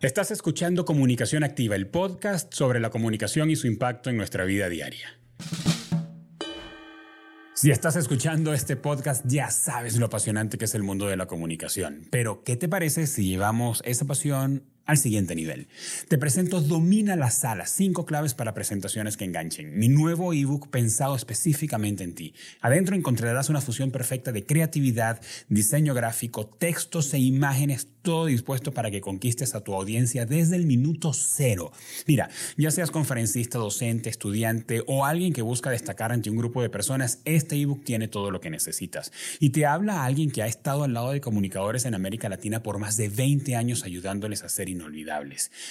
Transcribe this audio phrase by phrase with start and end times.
[0.00, 4.68] Estás escuchando Comunicación Activa, el podcast sobre la comunicación y su impacto en nuestra vida
[4.68, 5.18] diaria.
[7.52, 11.26] Si estás escuchando este podcast, ya sabes lo apasionante que es el mundo de la
[11.26, 12.06] comunicación.
[12.12, 15.68] Pero, ¿qué te parece si llevamos esa pasión al siguiente nivel.
[16.08, 19.78] Te presento Domina la Sala, cinco claves para presentaciones que enganchen.
[19.78, 22.34] Mi nuevo ebook pensado específicamente en ti.
[22.62, 25.20] Adentro encontrarás una fusión perfecta de creatividad,
[25.50, 30.64] diseño gráfico, textos e imágenes, todo dispuesto para que conquistes a tu audiencia desde el
[30.64, 31.70] minuto cero.
[32.06, 36.70] Mira, ya seas conferencista, docente, estudiante o alguien que busca destacar ante un grupo de
[36.70, 39.12] personas, este ebook tiene todo lo que necesitas.
[39.38, 42.62] Y te habla a alguien que ha estado al lado de comunicadores en América Latina
[42.62, 44.70] por más de 20 años ayudándoles a ser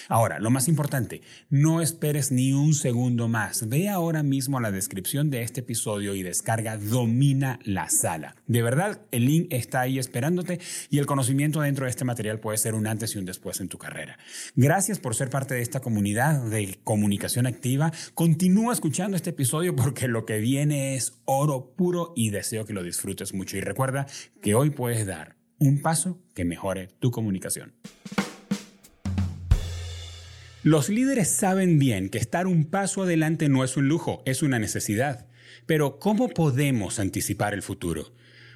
[0.10, 3.68] Ahora, lo más importante, no esperes ni un segundo más.
[3.70, 8.36] Ve ahora mismo la descripción de este episodio y descarga Domina la Sala.
[8.48, 12.58] De verdad, el link está ahí esperándote y el conocimiento dentro de este material puede
[12.58, 14.18] ser un antes y un después en tu carrera.
[14.56, 17.92] Gracias por ser parte de esta comunidad de comunicación activa.
[18.14, 22.84] Continúa escuchando este episodio porque lo que viene es oro puro y deseo que lo
[22.84, 23.58] disfrutes mucho.
[23.58, 24.08] Y recuerda
[24.42, 27.74] que hoy puedes dar un paso que mejore tu comunicación.
[30.68, 34.60] Los líderes saben bien que estar un paso adelante no es un lujo, es una
[34.60, 35.26] necesidad.
[35.66, 38.12] Pero ¿cómo podemos anticipar el futuro?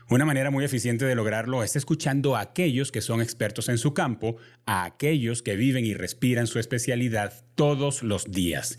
[0.09, 3.93] Una manera muy eficiente de lograrlo es escuchando a aquellos que son expertos en su
[3.93, 8.77] campo, a aquellos que viven y respiran su especialidad todos los días.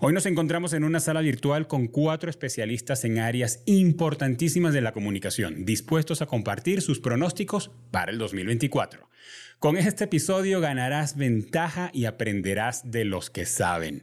[0.00, 4.92] Hoy nos encontramos en una sala virtual con cuatro especialistas en áreas importantísimas de la
[4.92, 9.08] comunicación, dispuestos a compartir sus pronósticos para el 2024.
[9.60, 14.02] Con este episodio ganarás ventaja y aprenderás de los que saben.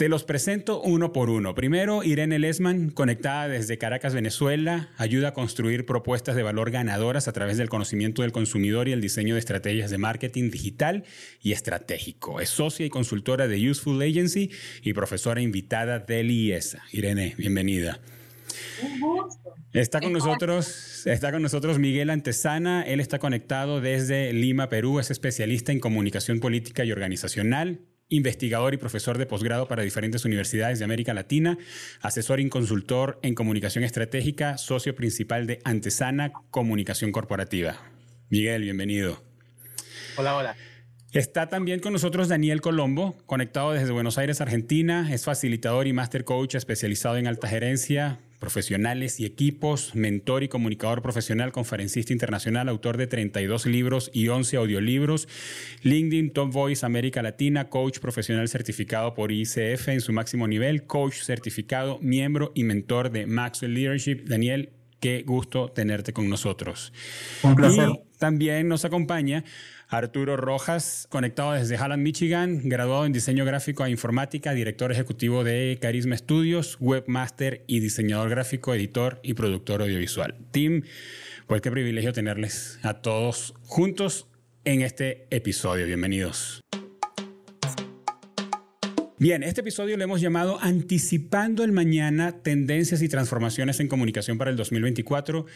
[0.00, 1.54] Te los presento uno por uno.
[1.54, 7.34] Primero, Irene Lesman, conectada desde Caracas, Venezuela, ayuda a construir propuestas de valor ganadoras a
[7.34, 11.04] través del conocimiento del consumidor y el diseño de estrategias de marketing digital
[11.42, 12.40] y estratégico.
[12.40, 14.50] Es socia y consultora de Useful Agency
[14.80, 16.82] y profesora invitada del IESA.
[16.92, 18.00] Irene, bienvenida.
[19.74, 22.84] Está con nosotros, está con nosotros Miguel Antesana.
[22.84, 24.98] Él está conectado desde Lima, Perú.
[24.98, 30.78] Es especialista en comunicación política y organizacional investigador y profesor de posgrado para diferentes universidades
[30.78, 31.56] de América Latina,
[32.02, 37.76] asesor y consultor en comunicación estratégica, socio principal de Antesana Comunicación Corporativa.
[38.28, 39.22] Miguel, bienvenido.
[40.16, 40.56] Hola, hola.
[41.12, 45.12] Está también con nosotros Daniel Colombo, conectado desde Buenos Aires, Argentina.
[45.12, 51.02] Es facilitador y master coach especializado en alta gerencia, profesionales y equipos, mentor y comunicador
[51.02, 55.28] profesional, conferencista internacional, autor de 32 libros y 11 audiolibros,
[55.82, 61.22] LinkedIn Top Voice América Latina, coach profesional certificado por ICF en su máximo nivel, coach
[61.22, 64.24] certificado, miembro y mentor de Maxwell Leadership.
[64.24, 66.92] Daniel, qué gusto tenerte con nosotros.
[67.42, 67.90] Un placer.
[67.90, 69.44] Y también nos acompaña
[69.90, 75.78] Arturo Rojas, conectado desde Halland, Michigan, graduado en diseño gráfico e informática, director ejecutivo de
[75.80, 80.36] Carisma Studios, webmaster y diseñador gráfico, editor y productor audiovisual.
[80.52, 80.82] Tim,
[81.48, 84.28] pues qué privilegio tenerles a todos juntos
[84.64, 85.86] en este episodio.
[85.86, 86.60] Bienvenidos.
[89.18, 94.50] Bien, este episodio lo hemos llamado Anticipando el Mañana, Tendencias y Transformaciones en Comunicación para
[94.50, 95.46] el 2024.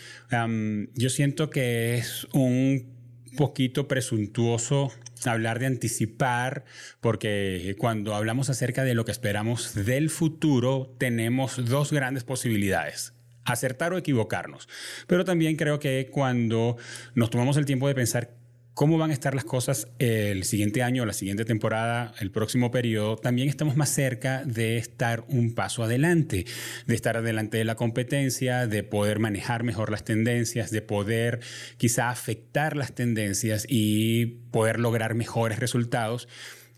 [0.94, 2.93] yo siento que es un
[3.36, 4.92] poquito presuntuoso
[5.26, 6.64] hablar de anticipar,
[7.00, 13.14] porque cuando hablamos acerca de lo que esperamos del futuro, tenemos dos grandes posibilidades
[13.46, 14.68] acertar o equivocarnos.
[15.06, 16.78] Pero también creo que cuando
[17.14, 18.30] nos tomamos el tiempo de pensar
[18.74, 23.16] cómo van a estar las cosas el siguiente año, la siguiente temporada, el próximo periodo,
[23.16, 26.44] también estamos más cerca de estar un paso adelante,
[26.86, 31.40] de estar adelante de la competencia, de poder manejar mejor las tendencias, de poder
[31.76, 36.28] quizá afectar las tendencias y poder lograr mejores resultados.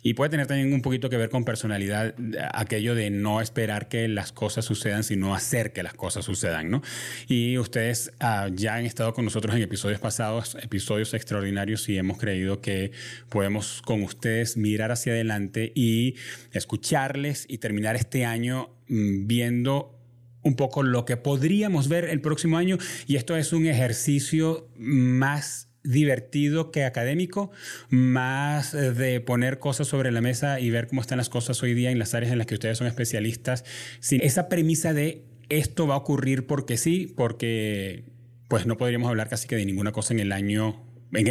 [0.06, 2.15] Y puede tener también un poquito que ver con personalidad,
[2.53, 6.81] aquello de no esperar que las cosas sucedan, sino hacer que las cosas sucedan, ¿no?
[7.27, 12.19] Y ustedes ah, ya han estado con nosotros en episodios pasados, episodios extraordinarios, y hemos
[12.19, 12.92] creído que
[13.30, 16.15] podemos con ustedes mirar hacia adelante y
[16.53, 19.98] escucharles y terminar este año mm, viendo
[20.42, 22.78] un poco lo que podríamos ver el próximo año.
[23.09, 27.50] Y esto es un ejercicio más divertido que académico,
[27.88, 31.74] más eh, de poner cosas sobre la mesa y ver cómo están las cosas hoy
[31.74, 33.65] día en las áreas en las que ustedes son especialistas,
[34.00, 38.04] sin esa premisa de esto va a ocurrir porque sí, porque
[38.48, 40.83] pues no podríamos hablar casi que de ninguna cosa en el año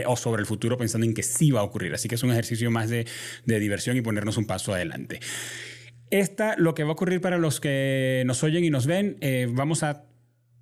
[0.07, 1.94] o sobre el futuro pensando en que sí va a ocurrir.
[1.94, 3.06] Así que es un ejercicio más de,
[3.46, 5.19] diversión y ponernos un paso adelante.
[6.12, 9.48] Esta, lo que va a ocurrir para los que nos oyen y nos ven, eh,
[9.50, 10.06] vamos a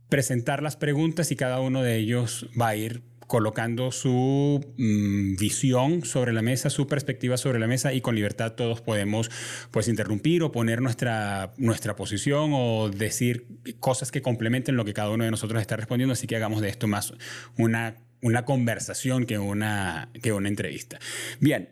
[0.09, 6.05] presentar las preguntas y cada uno de ellos va a ir colocando su mm, visión
[6.05, 9.29] sobre la mesa, su perspectiva sobre la mesa y con libertad todos podemos
[9.71, 13.47] pues interrumpir o poner nuestra, nuestra posición o decir
[13.79, 16.69] cosas que complementen lo que cada uno de nosotros está respondiendo, así que hagamos de
[16.69, 17.13] esto más
[17.57, 20.99] una, una conversación que una, que una entrevista.
[21.39, 21.69] Bien,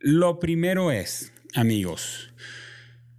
[0.00, 2.32] lo primero es, amigos,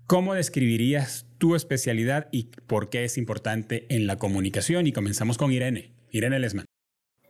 [0.05, 4.87] ¿cómo describirías tu especialidad y por qué es importante en la comunicación?
[4.87, 5.93] Y comenzamos con Irene.
[6.11, 6.64] Irene Lesman.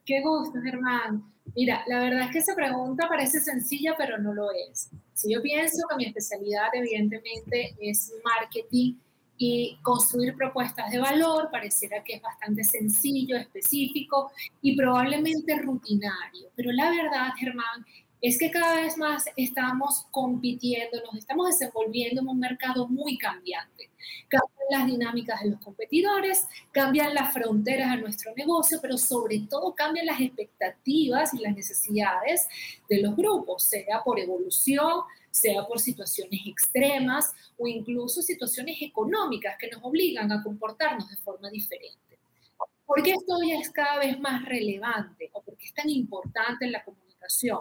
[0.05, 1.23] Qué gusto, Germán.
[1.55, 4.89] Mira, la verdad es que esa pregunta parece sencilla, pero no lo es.
[5.13, 8.95] Si yo pienso que mi especialidad evidentemente es marketing
[9.37, 14.31] y construir propuestas de valor, pareciera que es bastante sencillo, específico
[14.61, 16.49] y probablemente rutinario.
[16.55, 17.85] Pero la verdad, Germán,
[18.27, 23.91] es que cada vez más estamos compitiendo, nos estamos desenvolviendo en un mercado muy cambiante.
[24.27, 29.75] Cambian las dinámicas de los competidores, cambian las fronteras de nuestro negocio, pero sobre todo
[29.75, 32.47] cambian las expectativas y las necesidades
[32.89, 39.69] de los grupos, sea por evolución, sea por situaciones extremas o incluso situaciones económicas que
[39.69, 42.17] nos obligan a comportarnos de forma diferente.
[42.87, 46.65] ¿Por qué esto ya es cada vez más relevante o por qué es tan importante
[46.65, 47.59] en la comunicación?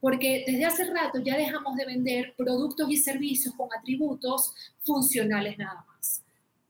[0.00, 5.84] Porque desde hace rato ya dejamos de vender productos y servicios con atributos funcionales nada
[5.86, 6.22] más.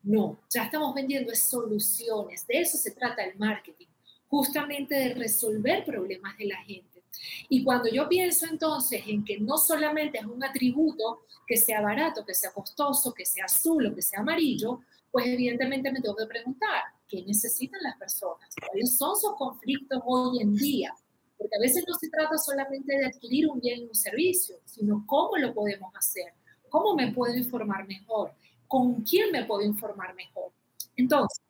[0.02, 3.86] No, ya estamos vendiendo soluciones, de eso se trata el marketing,
[4.28, 7.02] justamente de resolver problemas de la gente.
[7.48, 12.24] Y cuando yo pienso entonces en que no solamente es un atributo que sea barato,
[12.24, 14.80] que sea costoso, que sea azul o que sea amarillo,
[15.10, 18.48] pues evidentemente me tengo que preguntar, ¿qué necesitan las personas?
[18.66, 20.94] ¿Cuáles son sus conflictos hoy en día?
[21.40, 25.04] Porque a veces no se trata solamente de adquirir un bien y un servicio, sino
[25.06, 26.34] cómo lo podemos hacer,
[26.68, 28.34] cómo me puedo informar mejor,
[28.68, 30.52] con quién me puedo informar mejor.
[30.96, 31.40] Entonces,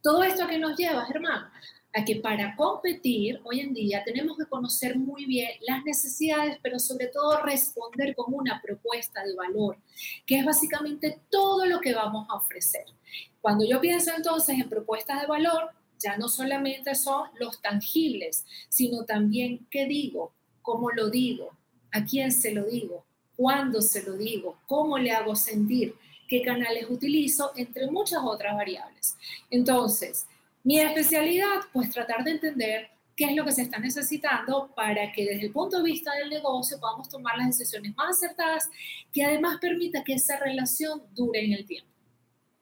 [0.00, 1.50] todo esto que nos lleva, Germán,
[1.94, 6.78] a que para competir hoy en día tenemos que conocer muy bien las necesidades, pero
[6.78, 9.76] sobre todo responder con una propuesta de valor,
[10.26, 12.84] que es básicamente todo lo que vamos a ofrecer.
[13.40, 15.70] Cuando yo pienso entonces en propuestas de valor,
[16.02, 20.32] ya no solamente son los tangibles, sino también qué digo,
[20.62, 21.50] cómo lo digo,
[21.92, 23.04] a quién se lo digo,
[23.36, 25.94] cuándo se lo digo, cómo le hago sentir,
[26.28, 29.16] qué canales utilizo, entre muchas otras variables.
[29.50, 30.26] Entonces,
[30.64, 35.24] mi especialidad, pues tratar de entender qué es lo que se está necesitando para que
[35.24, 38.70] desde el punto de vista del negocio podamos tomar las decisiones más acertadas
[39.12, 41.90] que además permita que esa relación dure en el tiempo.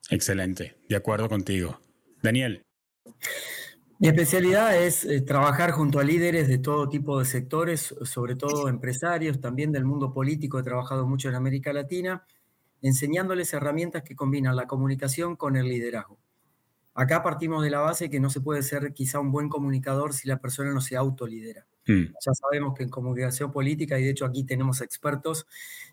[0.09, 1.79] Excelente, de acuerdo contigo.
[2.23, 2.63] Daniel.
[3.99, 8.69] Mi especialidad es eh, trabajar junto a líderes de todo tipo de sectores, sobre todo
[8.69, 10.58] empresarios, también del mundo político.
[10.58, 12.25] He trabajado mucho en América Latina,
[12.81, 16.19] enseñándoles herramientas que combinan la comunicación con el liderazgo.
[16.94, 20.29] Acá partimos de la base que no se puede ser quizá un buen comunicador si
[20.29, 21.67] la persona no se autolidera.
[21.87, 22.05] Mm.
[22.25, 25.47] Ya sabemos que en comunicación política, y de hecho aquí tenemos expertos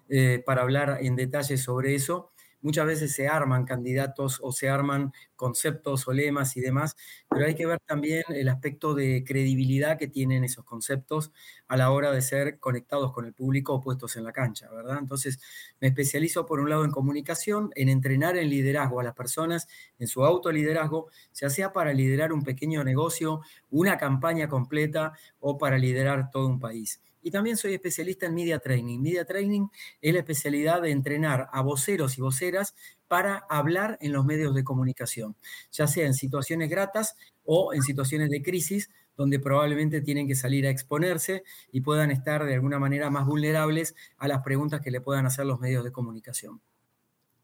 [0.10, 2.32] eh, para hablar en detalle sobre eso,
[2.62, 6.96] Muchas veces se arman candidatos o se arman conceptos o lemas y demás,
[7.30, 11.32] pero hay que ver también el aspecto de credibilidad que tienen esos conceptos
[11.68, 14.98] a la hora de ser conectados con el público o puestos en la cancha, ¿verdad?
[15.00, 15.40] Entonces,
[15.80, 19.68] me especializo por un lado en comunicación, en entrenar en liderazgo a las personas,
[20.00, 25.78] en su autoliderazgo, ya sea para liderar un pequeño negocio, una campaña completa o para
[25.78, 27.02] liderar todo un país.
[27.28, 29.02] Y también soy especialista en Media Training.
[29.02, 29.68] Media Training
[30.00, 32.74] es la especialidad de entrenar a voceros y voceras
[33.10, 35.36] para hablar en los medios de comunicación,
[35.70, 40.66] ya sea en situaciones gratas o en situaciones de crisis, donde probablemente tienen que salir
[40.68, 45.02] a exponerse y puedan estar de alguna manera más vulnerables a las preguntas que le
[45.02, 46.62] puedan hacer los medios de comunicación.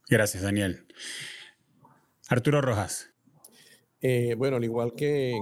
[0.08, 0.88] Gracias, Daniel.
[2.30, 3.10] Arturo Rojas.
[4.00, 5.38] Eh, bueno, al igual que,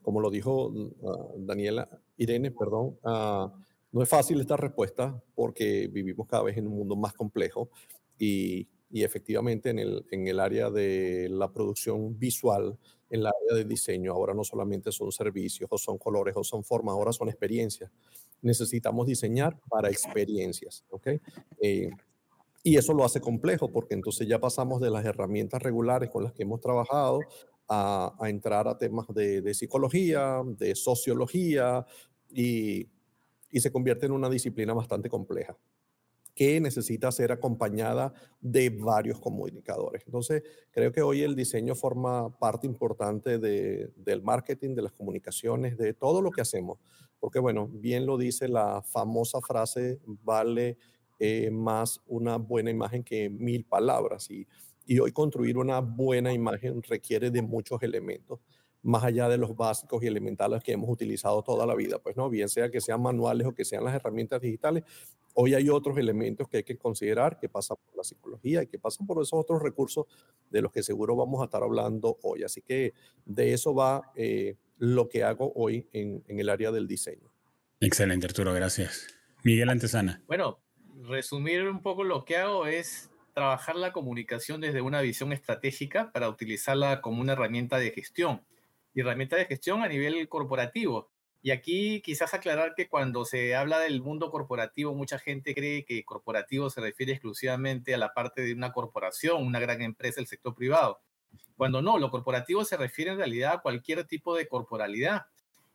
[0.00, 3.52] como lo dijo uh, Daniela, Irene, perdón, ah,
[3.90, 7.70] no es fácil esta respuesta porque vivimos cada vez en un mundo más complejo
[8.18, 12.78] y, efectivamente en el, en el, área de la producción visual,
[13.10, 16.64] en la área de diseño, ahora no solamente son servicios o son colores o son
[16.64, 17.90] formas, ahora son experiencias.
[18.42, 21.08] Necesitamos diseñar para experiencias, ¿ok?
[21.60, 21.90] Eh,
[22.62, 26.32] y eso lo hace complejo porque entonces ya pasamos de las herramientas regulares con las
[26.32, 27.20] que hemos trabajado
[27.68, 31.84] a, entrar a temas de, de, psicología, de sociología,
[32.30, 32.88] y,
[33.52, 35.56] se convierte en una disciplina bastante compleja
[36.34, 40.04] que necesita ser acompañada de varios comunicadores.
[40.06, 45.94] Entonces, creo que hoy el diseño forma parte importante del marketing, de las comunicaciones, de
[45.94, 46.78] todo lo que hacemos.
[47.18, 50.78] Porque, bueno, bien lo dice la famosa frase, vale
[51.18, 54.30] eh, más una buena imagen que mil palabras.
[54.30, 54.46] Y,
[54.86, 58.38] y hoy construir una buena imagen requiere de muchos elementos
[58.82, 62.30] más allá de los básicos y elementales que hemos utilizado toda la vida, pues no,
[62.30, 64.84] bien sea que sean manuales o que sean las herramientas digitales,
[65.34, 68.78] hoy hay otros elementos que hay que considerar que pasan por la psicología y que
[68.78, 70.06] pasan por esos otros recursos
[70.50, 72.42] de los que seguro vamos a estar hablando hoy.
[72.42, 72.94] Así que
[73.24, 77.32] de eso va eh, lo que hago hoy en, en el área del diseño.
[77.80, 79.06] Excelente, Arturo, gracias.
[79.44, 80.22] Miguel Antesana.
[80.26, 80.60] Bueno,
[81.02, 86.28] resumir un poco lo que hago es trabajar la comunicación desde una visión estratégica para
[86.28, 88.42] utilizarla como una herramienta de gestión
[88.98, 91.08] y herramienta de gestión a nivel corporativo.
[91.40, 96.04] Y aquí quizás aclarar que cuando se habla del mundo corporativo, mucha gente cree que
[96.04, 100.52] corporativo se refiere exclusivamente a la parte de una corporación, una gran empresa del sector
[100.52, 101.00] privado.
[101.56, 105.26] Cuando no, lo corporativo se refiere en realidad a cualquier tipo de corporalidad.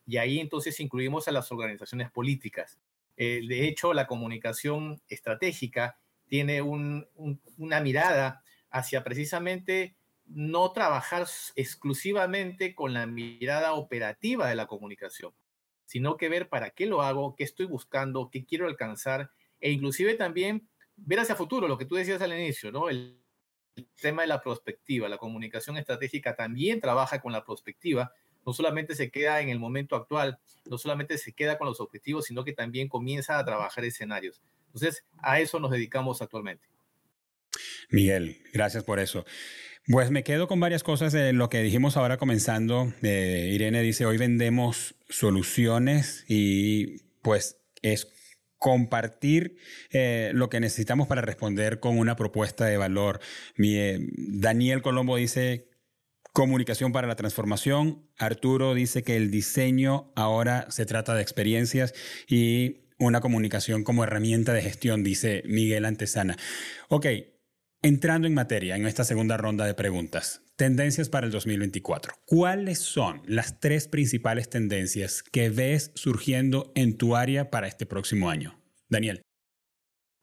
[0.05, 2.77] Y ahí entonces incluimos a las organizaciones políticas.
[3.15, 9.95] Eh, de hecho, la comunicación estratégica tiene una mirada hacia precisamente
[10.33, 15.33] no trabajar exclusivamente con la mirada operativa de la comunicación,
[15.85, 20.15] sino que ver para qué lo hago, qué estoy buscando, qué quiero alcanzar e inclusive
[20.15, 22.89] también ver hacia futuro, lo que tú decías al inicio, ¿no?
[22.89, 23.19] El,
[23.99, 28.13] tema de la prospectiva, la comunicación estratégica también trabaja con la prospectiva,
[28.45, 32.25] no solamente se queda en el momento actual, no solamente se queda con los objetivos,
[32.25, 34.43] sino que también comienza a trabajar escenarios.
[34.67, 36.67] Entonces, a eso nos dedicamos actualmente.
[37.89, 39.25] Miguel, gracias por eso.
[39.87, 42.93] Pues me quedo con varias cosas de lo que dijimos ahora comenzando.
[43.01, 48.07] Eh, Irene dice, hoy vendemos soluciones y pues es
[48.57, 49.57] compartir
[49.91, 53.19] eh, lo que necesitamos para responder con una propuesta de valor.
[53.57, 55.67] Eh, Daniel Colombo dice,
[56.31, 58.07] comunicación para la transformación.
[58.17, 61.93] Arturo dice que el diseño ahora se trata de experiencias
[62.25, 66.37] y una comunicación como herramienta de gestión, dice Miguel Antesana.
[66.87, 67.07] Ok,
[67.85, 72.13] Entrando en materia, en esta segunda ronda de preguntas, tendencias para el 2024.
[72.25, 78.29] ¿Cuáles son las tres principales tendencias que ves surgiendo en tu área para este próximo
[78.29, 78.57] año?
[78.87, 79.21] Daniel.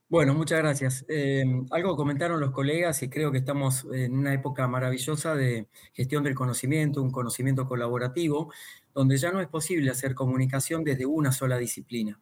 [0.09, 1.05] Bueno, muchas gracias.
[1.11, 6.25] Eh, algo comentaron los colegas y creo que estamos en una época maravillosa de gestión
[6.25, 8.50] del conocimiento, un conocimiento colaborativo,
[8.95, 12.19] donde ya no es posible hacer comunicación desde una sola disciplina.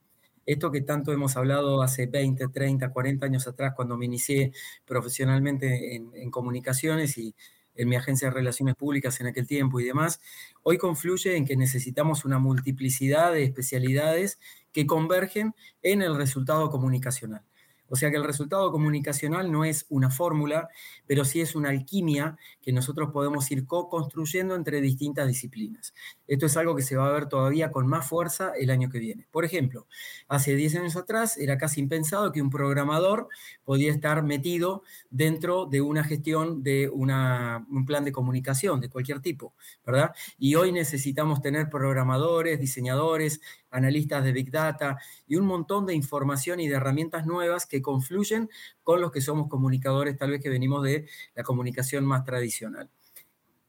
[0.49, 4.53] Esto que tanto hemos hablado hace 20, 30, 40 años atrás, cuando me inicié
[4.87, 7.35] profesionalmente en, comunicaciones y
[7.75, 10.23] en mi agencia de relaciones públicas en aquel tiempo y demás,
[10.63, 14.39] hoy confluye en que necesitamos una multiplicidad de especialidades
[14.73, 17.45] que convergen en el resultado comunicacional.
[17.91, 20.71] O sea que el resultado comunicacional no es una fórmula,
[21.07, 25.93] pero sí es una alquimia que nosotros podemos ir co-construyendo entre distintas disciplinas.
[26.29, 29.01] Esto es algo que se va a ver todavía con más fuerza el año que
[29.01, 29.27] viene.
[29.33, 29.89] Por ejemplo,
[30.29, 33.29] hace 10 años atrás era casi impensado que un programador
[33.65, 39.55] podía estar metido dentro de una gestión de un plan de comunicación de cualquier tipo,
[39.85, 40.15] ¿verdad?
[40.39, 46.61] Y hoy necesitamos tener programadores, diseñadores, analistas de Big Data y un montón de información
[46.61, 48.51] y de herramientas nuevas que confluyen
[48.83, 52.91] con los que somos comunicadores, tal vez que venimos de la comunicación más tradicional.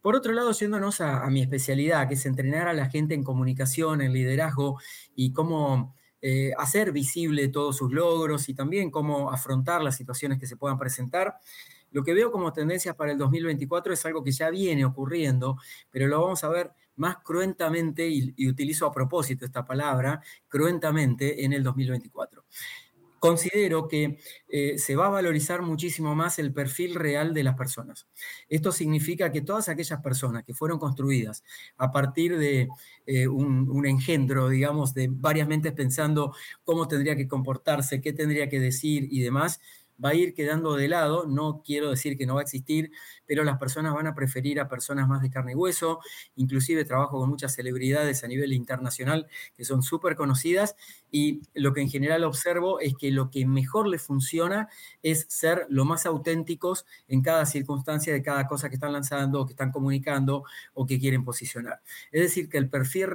[0.01, 4.01] Por otro lado, yéndonos a, mi especialidad, que es entrenar a la gente en comunicación,
[4.01, 4.79] en liderazgo
[5.15, 10.47] y cómo eh, hacer visible todos sus logros y también cómo afrontar las situaciones que
[10.47, 11.35] se puedan presentar.
[11.91, 15.57] Lo que veo como tendencias para el 2024 es algo que ya viene ocurriendo,
[15.89, 21.53] pero lo vamos a ver más cruentamente, y, utilizo a propósito esta palabra, cruentamente en
[21.53, 22.43] el 2024
[23.19, 28.07] considero que eh, se va a valorizar muchísimo más el perfil real de las personas.
[28.47, 31.43] Esto significa que todas aquellas personas que fueron construidas
[31.77, 32.67] a partir de
[33.05, 36.33] eh, un, un, engendro, digamos, de varias mentes pensando
[36.63, 39.59] cómo tendría que comportarse, qué tendría que decir y demás,
[40.03, 41.25] va a ir quedando de lado.
[41.25, 42.91] No quiero decir que no va a existir,
[43.25, 45.99] pero las personas van a preferir a personas más de carne y hueso.
[46.35, 50.75] Inclusive trabajo con muchas celebridades a nivel internacional que son súper conocidas
[51.11, 54.69] y lo que en general observo es que lo que mejor les funciona
[55.03, 59.53] es ser lo más auténticos en cada circunstancia de cada cosa que están lanzando, que
[59.53, 61.81] están comunicando o que quieren posicionar.
[62.11, 63.07] Es decir, que el perfil,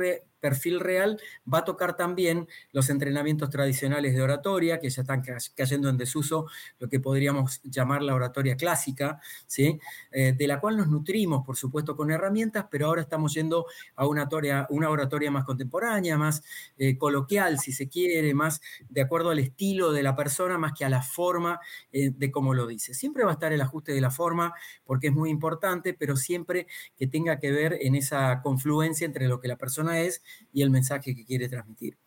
[0.44, 1.18] perfil real
[1.50, 5.22] va a tocar también los entrenamientos tradicionales de oratoria, que ya están
[5.56, 6.48] cayendo en desuso,
[6.78, 9.80] lo que podríamos llamar la oratoria clásica, ¿sí?
[10.12, 13.64] Eh, de la cual nos nutrimos, por supuesto, con herramientas, pero ahora estamos yendo
[13.96, 16.42] a una oratoria, una oratoria más contemporánea, más
[16.76, 18.60] eh, coloquial, si se quiere, más
[18.90, 21.58] de acuerdo al estilo de la persona, más que a la forma
[21.90, 22.92] eh, de cómo lo dice.
[22.92, 24.52] Siempre va a estar el ajuste de la forma,
[24.84, 26.66] porque es muy importante, pero siempre
[26.98, 30.22] que tenga que ver en esa confluencia entre lo que la persona es
[30.52, 31.98] y el mensaje que quiere transmitir.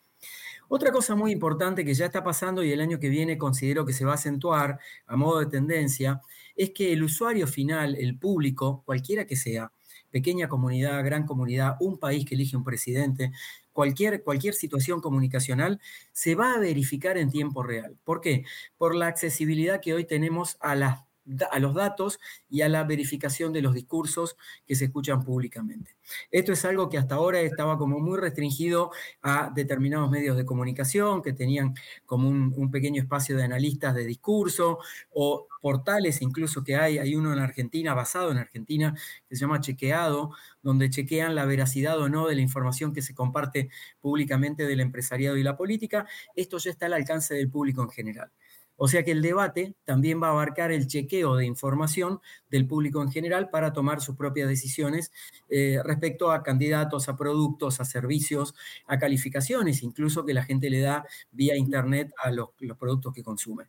[0.70, 3.94] Otra cosa muy importante que ya está pasando y el año que viene considero que
[3.94, 6.22] se va a acentuar a modo de tendencia,
[6.56, 9.72] es que el usuario final, el público, cualquiera que sea,
[10.12, 13.32] pequeña comunidad, gran comunidad, un país que elige un presidente,
[13.72, 15.80] cualquier, cualquier situación comunicacional
[16.12, 17.98] se va a verificar en tiempo real.
[18.04, 18.44] ¿Por qué?
[18.78, 21.07] Por la accesibilidad que hoy tenemos a las
[21.52, 22.20] a los datos
[22.50, 25.96] y a la verificación de los discursos que se escuchan públicamente.
[26.32, 28.92] Esto es algo que hasta ahora estaba como muy restringido
[29.22, 34.80] a determinados medios de comunicación que tenían como un, pequeño espacio de analistas de discurso
[35.12, 38.94] o portales incluso que hay, hay uno en Argentina, basado en Argentina,
[39.28, 40.32] que se llama Chequeado,
[40.62, 43.70] donde chequean la veracidad o no de la información que se comparte
[44.02, 46.06] públicamente del empresariado y la política.
[46.36, 48.32] Esto ya está al alcance del público en general.
[48.78, 53.02] O sea que el debate también va a abarcar el chequeo de información del público
[53.02, 55.12] en general para tomar sus propias decisiones
[55.50, 58.56] eh, respecto a candidatos, a productos, a servicios,
[58.88, 63.66] a calificaciones, incluso que la gente le da vía Internet a los, productos que consume.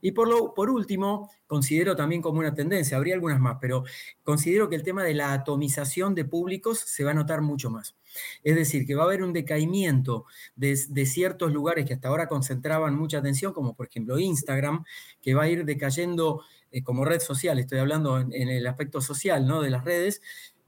[0.00, 3.84] Y por, lo, por último, considero también como una tendencia, habría algunas más, pero
[4.22, 7.96] considero que el tema de la atomización de públicos se va a notar mucho más.
[8.42, 10.24] Es decir, que va a haber un decaimiento
[10.56, 14.84] de, ciertos lugares que hasta ahora concentraban mucha atención, como por ejemplo Instagram,
[15.22, 19.00] que va a ir decayendo eh, como red social, estoy hablando en, en, el aspecto
[19.00, 19.60] social ¿no?
[19.60, 20.20] de las redes,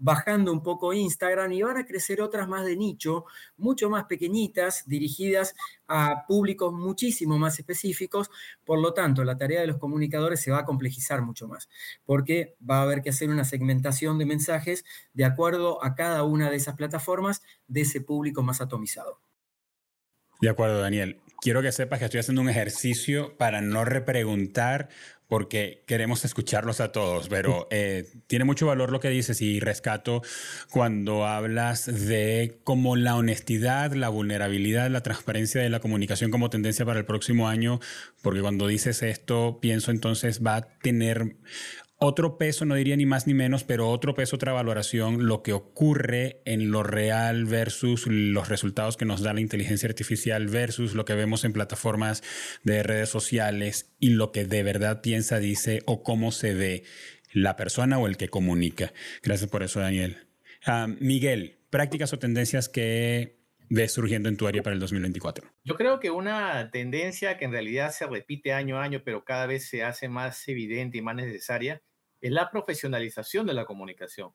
[0.02, 3.24] bajando un poco Instagram y van a crecer otras más de nicho,
[3.56, 5.54] mucho más pequeñitas, dirigidas
[5.86, 8.28] a públicos muchísimo más específicos.
[8.64, 11.68] Por lo tanto, la tarea de los comunicadores se va a complejizar mucho más,
[12.04, 16.50] porque va a haber que hacer una segmentación de mensajes de acuerdo a cada una
[16.50, 19.20] de esas plataformas de ese público más atomizado.
[20.40, 21.20] De acuerdo, Daniel.
[21.40, 24.88] Quiero que sepas que estoy haciendo un ejercicio para no repreguntar
[25.32, 30.20] porque queremos escucharlos a todos, pero eh, tiene mucho valor lo que dices y rescato
[30.70, 36.84] cuando hablas de cómo la honestidad, la vulnerabilidad, la transparencia de la comunicación como tendencia
[36.84, 37.80] para el próximo año,
[38.20, 41.36] porque cuando dices esto, pienso entonces va a tener
[42.02, 45.52] otro peso, no diría ni más ni menos, pero otro peso, otra valoración, lo que
[45.52, 51.04] ocurre en lo real versus los resultados que nos da la inteligencia artificial versus lo
[51.04, 52.22] que vemos en plataformas
[52.64, 56.82] de redes sociales y lo que de verdad piensa, dice o cómo se ve
[57.32, 58.92] la persona o el que comunica.
[59.22, 60.26] Gracias por eso, Daniel.
[60.66, 65.48] Ah, Miguel, prácticas o tendencias que ves surgiendo en tu área para el 2024?
[65.64, 69.46] Yo creo que una tendencia que en realidad se repite año a año, pero cada
[69.46, 71.80] vez se hace más evidente y más necesaria,
[72.22, 74.30] es la profesionalización de la comunicación.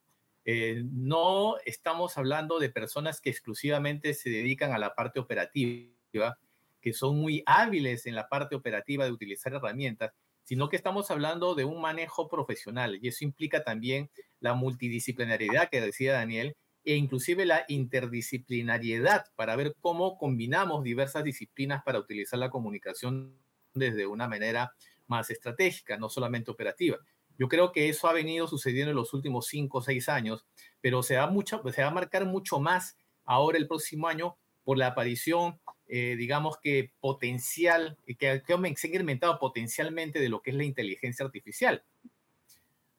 [0.46, 6.38] Eh, no estamos hablando de personas que exclusivamente se dedican a la parte operativa,
[6.82, 11.56] que son muy hábiles en la parte operativa de utilizar herramientas, sino que estamos hablando
[11.56, 17.46] de un manejo profesional y eso implica también la multidisciplinariedad que decía Daniel e inclusive
[17.46, 23.38] la interdisciplinariedad para ver cómo combinamos diversas disciplinas para utilizar la comunicación
[23.74, 24.72] desde una manera
[25.08, 26.98] más estratégica, no solamente operativa.
[27.38, 30.46] Yo creo que eso ha venido sucediendo en los últimos cinco o seis años,
[30.82, 34.78] pero se va, mucho, se va a marcar mucho más ahora el próximo año por
[34.78, 40.52] la aparición, eh, digamos que potencial, que, que se ha incrementado potencialmente de lo que
[40.52, 41.84] es la inteligencia artificial.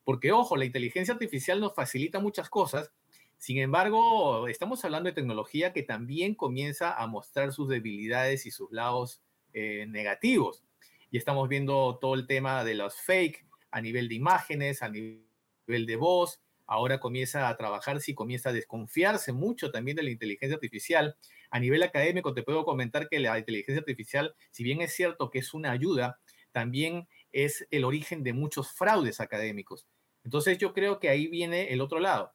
[0.05, 2.93] Porque, ojo, la inteligencia artificial nos facilita muchas cosas,
[3.39, 8.71] sin embargo, estamos hablando de tecnología que también comienza a mostrar sus debilidades y sus
[8.73, 9.23] lados
[9.53, 10.65] eh, negativos.
[11.11, 15.27] Y estamos viendo todo el tema de los fake, a nivel de imágenes, a nivel
[15.67, 16.41] de voz.
[16.67, 21.17] Ahora comienza a trabajarse y comienza a desconfiarse mucho también de la inteligencia artificial.
[21.51, 25.39] A nivel académico te puedo comentar que la inteligencia artificial, si bien es cierto que
[25.39, 26.21] es una ayuda,
[26.53, 29.87] también es el origen de muchos fraudes académicos.
[30.25, 32.35] Entonces yo creo que ahí viene el otro lado.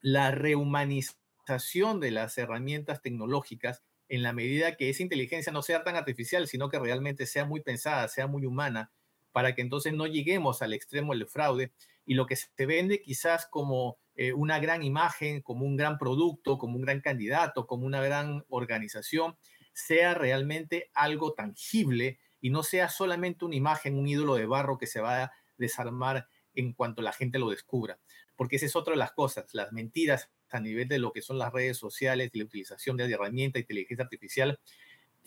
[0.00, 5.96] La rehumanización de las herramientas tecnológicas en la medida que esa inteligencia no sea tan
[5.96, 8.90] artificial, sino que realmente sea muy pensada, sea muy humana,
[9.38, 11.72] para que entonces no lleguemos al extremo del fraude
[12.04, 16.58] y lo que se vende quizás como eh, una gran imagen, como un gran producto,
[16.58, 19.38] como un gran candidato, como una gran organización,
[19.72, 24.88] sea realmente algo tangible y no sea solamente una imagen, un ídolo de barro que
[24.88, 28.00] se va a desarmar en cuanto la gente lo descubra.
[28.34, 31.38] Porque esa es otra de las cosas, las mentiras a nivel de lo que son
[31.38, 34.58] las redes sociales y la utilización de herramientas de inteligencia artificial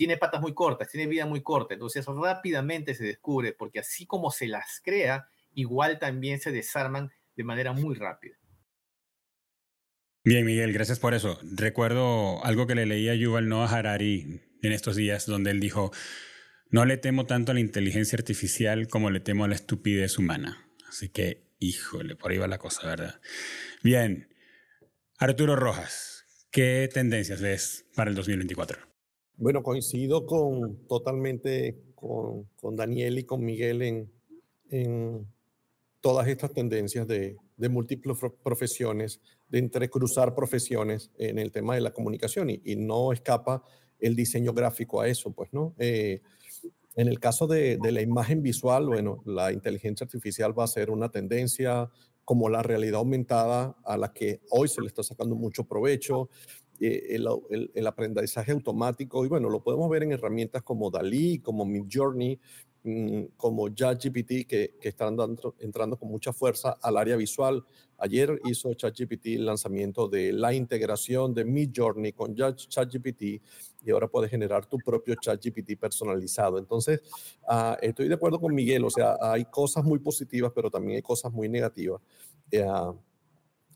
[0.01, 4.31] tiene patas muy cortas, tiene vida muy corta, entonces rápidamente se descubre, porque así como
[4.31, 8.35] se las crea, igual también se desarman de manera muy rápida.
[10.25, 11.39] Bien, Miguel, gracias por eso.
[11.43, 15.91] Recuerdo algo que le leí a Yuval Noah Harari en estos días, donde él dijo,
[16.71, 20.67] no le temo tanto a la inteligencia artificial como le temo a la estupidez humana.
[20.89, 23.21] Así que, híjole, por ahí va la cosa, ¿verdad?
[23.83, 24.33] Bien,
[25.19, 28.90] Arturo Rojas, ¿qué tendencias ves para el 2024?
[29.41, 34.11] Bueno, coincido con, totalmente con, con, Daniel y con Miguel en,
[34.69, 35.27] en,
[35.99, 41.91] todas estas tendencias de, de múltiples profesiones, de entrecruzar profesiones en el tema de la
[41.91, 43.63] comunicación y, y no escapa
[43.99, 45.73] el diseño gráfico a eso, pues, ¿no?
[45.79, 46.21] Eh,
[46.95, 50.91] en el caso de, de, la imagen visual, bueno, la inteligencia artificial va a ser
[50.91, 51.89] una tendencia
[52.25, 56.29] como la realidad aumentada a la que hoy se le está sacando mucho provecho,
[56.81, 57.17] eh,
[57.75, 62.39] el, aprendizaje automático, y bueno, lo podemos ver en herramientas como Dalí, como Midjourney,
[62.83, 65.15] Mm, como ChatGPT que, que están
[65.59, 67.63] entrando con mucha fuerza al área visual.
[67.99, 73.21] Ayer hizo ChatGPT el lanzamiento de la integración de Midjourney con ChatGPT
[73.83, 76.57] y ahora puedes generar tu propio ChatGPT personalizado.
[76.57, 77.01] Entonces,
[77.47, 81.03] uh, estoy de acuerdo con Miguel, o sea, hay cosas muy positivas, pero también hay
[81.03, 82.01] cosas muy negativas.
[82.51, 82.95] Uh,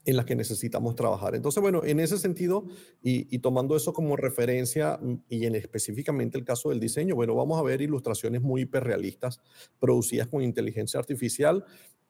[0.06, 1.34] en las que necesitamos trabajar.
[1.34, 2.64] Entonces, bueno, en ese sentido,
[3.02, 7.34] y, y, tomando eso como referencia, mm, y en específicamente el caso del diseño, bueno,
[7.34, 9.40] vamos a ver ilustraciones muy hiperrealistas
[9.78, 11.64] producidas con inteligencia artificial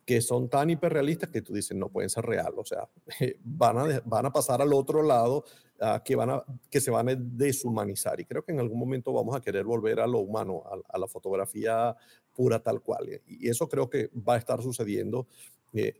[0.06, 2.88] que son tan hiperrealistas que tú dices no pueden ser real, o sea,
[3.42, 5.44] van a, van a pasar al otro lado,
[5.80, 8.20] uh, que, van a, que se van a deshumanizar.
[8.20, 10.98] Y creo que en algún momento vamos a querer volver a lo humano, a, a
[10.98, 11.96] la fotografía
[12.32, 13.20] pura tal cual.
[13.26, 15.26] Y eso creo que va a estar sucediendo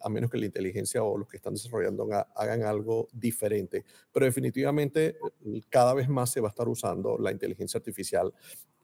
[0.01, 3.85] a menos que la inteligencia o los que están desarrollando hagan algo diferente.
[4.13, 8.33] Pero definitivamente eh, cada vez más se va a estar usando la inteligencia artificial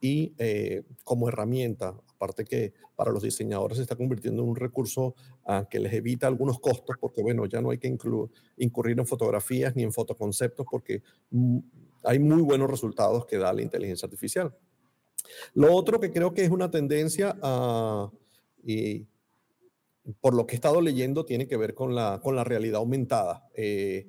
[0.00, 5.14] y eh, como herramienta, aparte que para los diseñadores se está convirtiendo en un recurso
[5.46, 7.86] uh, que les evita algunos costos, porque bueno, ya no hay que
[8.56, 11.58] incurrir en fotografías ni en fotoconceptos, porque mm,
[12.02, 14.52] hay muy buenos resultados que da la inteligencia artificial.
[15.54, 18.10] Lo otro que creo que es una tendencia uh,
[18.64, 19.06] y
[20.20, 23.48] por lo que he estado leyendo, tiene que ver con la, con la realidad aumentada.
[23.54, 24.08] Eh,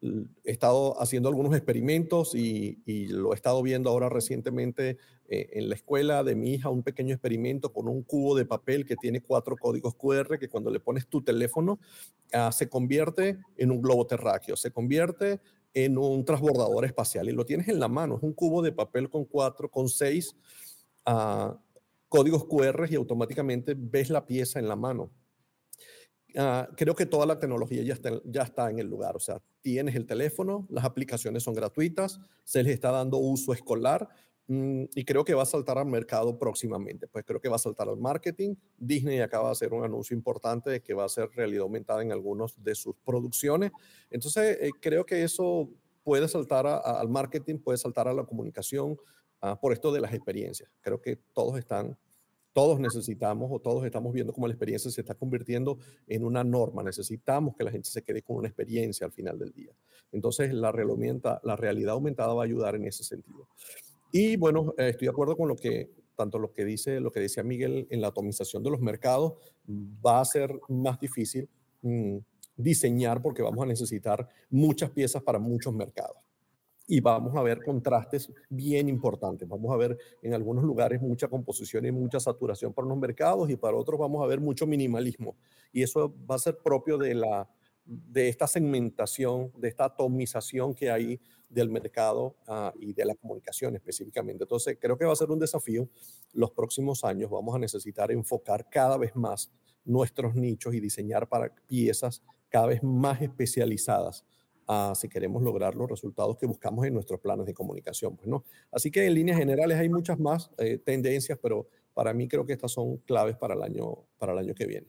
[0.00, 4.96] he estado haciendo algunos experimentos y, y, lo he estado viendo ahora recientemente
[5.30, 8.86] eh, en la escuela de mi hija, un pequeño experimento con un cubo de papel
[8.86, 11.78] que tiene cuatro códigos QR que cuando le pones tu teléfono
[12.32, 15.40] uh, se convierte en un globo terráqueo, se convierte
[15.74, 18.16] en un transbordador espacial y lo tienes en la mano.
[18.16, 20.34] Es un cubo de papel con cuatro, con seis.
[21.06, 21.54] Uh,
[22.08, 25.10] códigos QR y automáticamente ves la pieza en la mano.
[26.34, 29.16] Uh, creo que toda la tecnología ya está, ya está en el lugar.
[29.16, 34.08] O sea, tienes el teléfono, las aplicaciones son gratuitas, se les está dando uso escolar
[34.46, 37.08] mmm, y creo que va a saltar al mercado próximamente.
[37.08, 38.56] Pues creo que va a saltar al marketing.
[38.76, 42.12] Disney acaba de hacer un anuncio importante de que va a ser realidad aumentada en
[42.12, 43.72] algunos de sus producciones.
[44.10, 45.70] Entonces, eh, creo que eso
[46.04, 48.96] puede saltar al marketing, puede saltar a la comunicación,
[49.42, 50.70] uh, por esto de las experiencias.
[50.80, 51.96] Creo que todos están,
[52.52, 56.82] todos necesitamos o todos estamos viendo cómo la experiencia se está convirtiendo en una norma.
[56.82, 59.72] Necesitamos que la gente se quede con una experiencia al final del día.
[60.12, 60.72] Entonces, la,
[61.42, 63.48] la realidad aumentada va a ayudar en ese sentido.
[64.12, 67.20] Y bueno, eh, estoy de acuerdo con lo que tanto lo que dice lo que
[67.20, 69.34] decía Miguel en la atomización de los mercados
[69.68, 71.48] va a ser más difícil
[71.80, 72.18] mmm,
[72.56, 76.16] diseñar porque vamos a necesitar muchas piezas para muchos mercados
[76.90, 79.46] y vamos a ver contrastes bien importantes.
[79.46, 83.56] Vamos a ver en algunos lugares mucha composición y mucha saturación para unos mercados y
[83.56, 85.36] para otros vamos a ver mucho minimalismo.
[85.70, 87.46] Y eso va a ser propio de, la,
[87.84, 91.20] de esta segmentación, de esta atomización que hay
[91.50, 94.44] del mercado uh, y de la comunicación específicamente.
[94.44, 95.90] Entonces, creo que va a ser un desafío.
[96.32, 99.52] Los próximos años vamos a necesitar enfocar cada vez más
[99.84, 104.24] nuestros nichos y diseñar para piezas cada vez más especializadas
[104.68, 108.16] uh, si queremos lograr los resultados que buscamos en nuestros planes de comunicación.
[108.16, 108.44] Pues, ¿no?
[108.70, 112.52] Así que en líneas generales hay muchas más eh, tendencias, pero para mí creo que
[112.52, 114.86] estas son claves para el año, para el año que viene.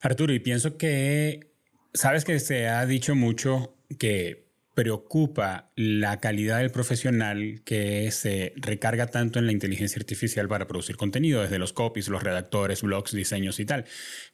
[0.00, 1.52] Arturo, y pienso que,
[1.94, 4.45] sabes que se ha dicho mucho que
[4.76, 10.98] preocupa la calidad del profesional que se recarga tanto en la inteligencia artificial para producir
[10.98, 13.86] contenido, desde los copies, los redactores, blogs, diseños y tal.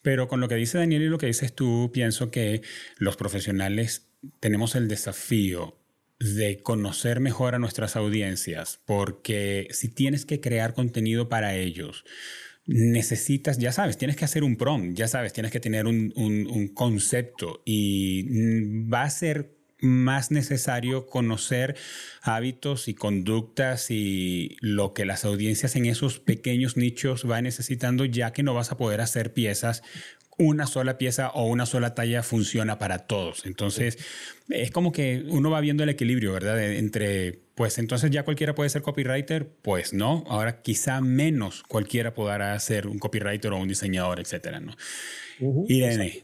[0.03, 2.61] Pero con lo que dice Daniel y lo que dices tú, pienso que
[2.99, 5.79] los profesionales tenemos el desafío
[6.19, 12.05] de conocer mejor a nuestras audiencias, porque si tienes que crear contenido para ellos,
[12.67, 16.49] necesitas, ya sabes, tienes que hacer un prom, ya sabes, tienes que tener un, un,
[16.49, 21.77] un concepto y va a ser más necesario conocer
[22.23, 28.33] hábitos y conductas y lo que las audiencias en esos pequeños nichos van necesitando, ya
[28.33, 29.83] que no vas a poder hacer piezas
[30.39, 33.45] una sola pieza o una sola talla funciona para todos.
[33.47, 33.99] Entonces,
[34.49, 36.61] es como que uno va viendo el equilibrio, ¿verdad?
[36.73, 40.25] Entre, pues entonces ya cualquiera puede ser copywriter, pues no.
[40.27, 44.73] Ahora quizá menos cualquiera podrá ser un copywriter o un diseñador, etcétera, ¿no?
[45.41, 46.23] Uh -huh, Irene.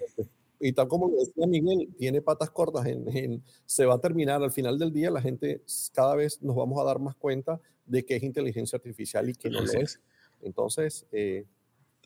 [0.61, 2.87] Y tal como decía Miguel, tiene patas cortas.
[2.87, 6.57] En, en, se va a terminar al final del día, la gente cada vez nos
[6.57, 10.01] vamos a dar más cuenta de que es inteligencia artificial y que no lo es.
[10.41, 11.47] Entonces, eh,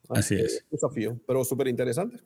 [0.08, 0.64] Así es.
[0.70, 2.18] Desafío, pero súper interesante.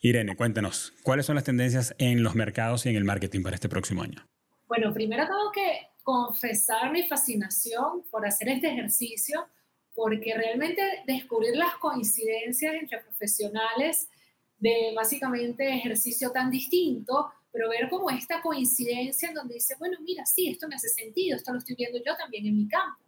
[0.00, 3.68] Irene, cuéntanos, ¿cuáles son las tendencias en los mercados y en el marketing para este
[3.68, 4.26] próximo año?
[4.68, 9.46] Bueno, primero tengo que confesar mi fascinación por hacer este ejercicio,
[9.94, 14.08] porque realmente descubrir las coincidencias entre profesionales
[14.58, 20.26] de básicamente ejercicio tan distinto, pero ver como esta coincidencia en donde dice, bueno, mira,
[20.26, 23.00] sí, esto me hace sentido, esto lo estoy viendo yo también en mi campo.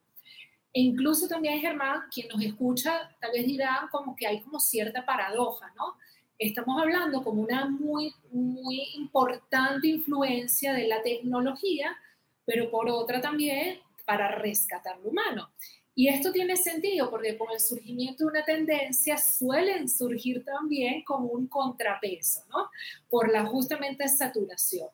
[0.72, 5.04] E incluso también Germán, quien nos escucha, tal vez dirá como que hay como cierta
[5.04, 5.96] paradoja, ¿no?
[6.38, 11.96] Estamos hablando como una muy, muy importante influencia de la tecnología,
[12.44, 15.50] pero por otra también para rescatar lo humano.
[15.98, 21.26] Y esto tiene sentido porque con el surgimiento de una tendencia suelen surgir también como
[21.26, 22.70] un contrapeso, ¿no?
[23.11, 24.88] Por la justamente saturación.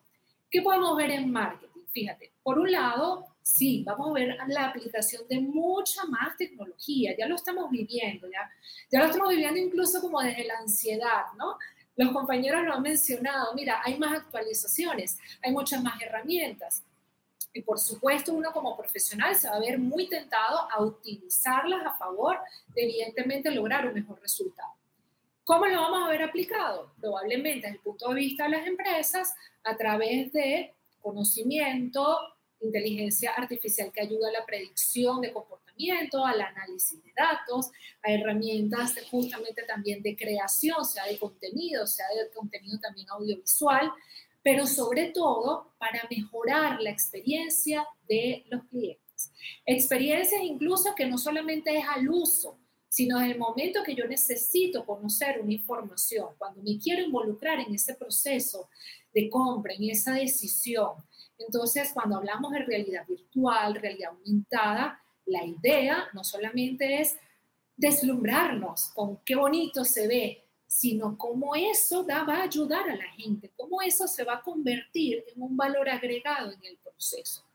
[0.49, 1.81] ¿Qué podemos ver en marketing?
[1.91, 7.27] Fíjate, por un lado, sí, vamos a ver la aplicación de mucha más tecnología, ya
[7.27, 8.49] lo estamos viviendo, ya,
[8.91, 11.59] ya lo estamos viviendo incluso como desde la ansiedad, ¿no?
[11.97, 16.83] Los compañeros lo han mencionado, mira, hay más actualizaciones, hay muchas más herramientas.
[17.55, 21.97] Y por supuesto, uno como profesional se va a ver muy tentado a utilizarlas a
[21.97, 22.37] favor
[22.75, 24.73] de, evidentemente, lograr un mejor resultado.
[25.45, 26.91] ¿Cómo lo vamos a ver aplicado?
[26.99, 32.17] Probablemente desde el punto de vista de las empresas, a través de conocimiento,
[32.59, 37.71] inteligencia artificial que ayuda a la predicción de comportamiento, al análisis de datos,
[38.03, 43.93] a herramientas justamente también de creación, sea de contenido, sea de contenido también audiovisual,
[44.45, 49.31] pero sobre todo para mejorar la experiencia de los clientes.
[49.65, 54.85] Experiencias incluso que no solamente es al uso, sino en el momento que yo necesito
[54.85, 58.69] conocer una información, cuando me quiero involucrar en ese proceso
[59.15, 60.91] de compra, en esa decisión.
[61.39, 67.17] Entonces, cuando hablamos de realidad virtual, realidad aumentada, la idea no solamente es
[67.75, 70.44] deslumbrarnos con qué bonito se ve,
[70.75, 75.23] sino cómo eso va a ayudar a la gente, cómo eso se va a convertir
[75.33, 77.45] en un valor agregado en el proceso.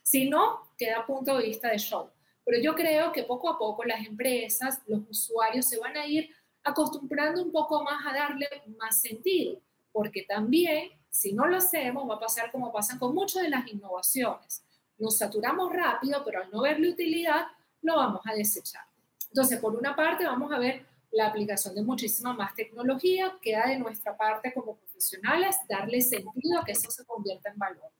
[0.00, 2.08] Si no, queda punto de vista de show.
[2.44, 6.30] Pero yo creo que poco a poco las empresas, los usuarios se van a ir
[6.62, 8.46] acostumbrando un poco más a darle
[8.78, 9.60] más sentido,
[9.90, 13.66] porque también, si no lo hacemos, va a pasar como pasan con muchas de las
[13.66, 14.62] innovaciones.
[14.98, 17.48] Nos saturamos rápido, pero al no verle utilidad,
[17.82, 18.84] lo vamos a desechar.
[19.30, 23.78] Entonces, por una parte, vamos a ver la aplicación de muchísima más tecnología, queda de
[23.78, 27.90] nuestra parte como profesionales darle sentido a que eso se convierta en valor.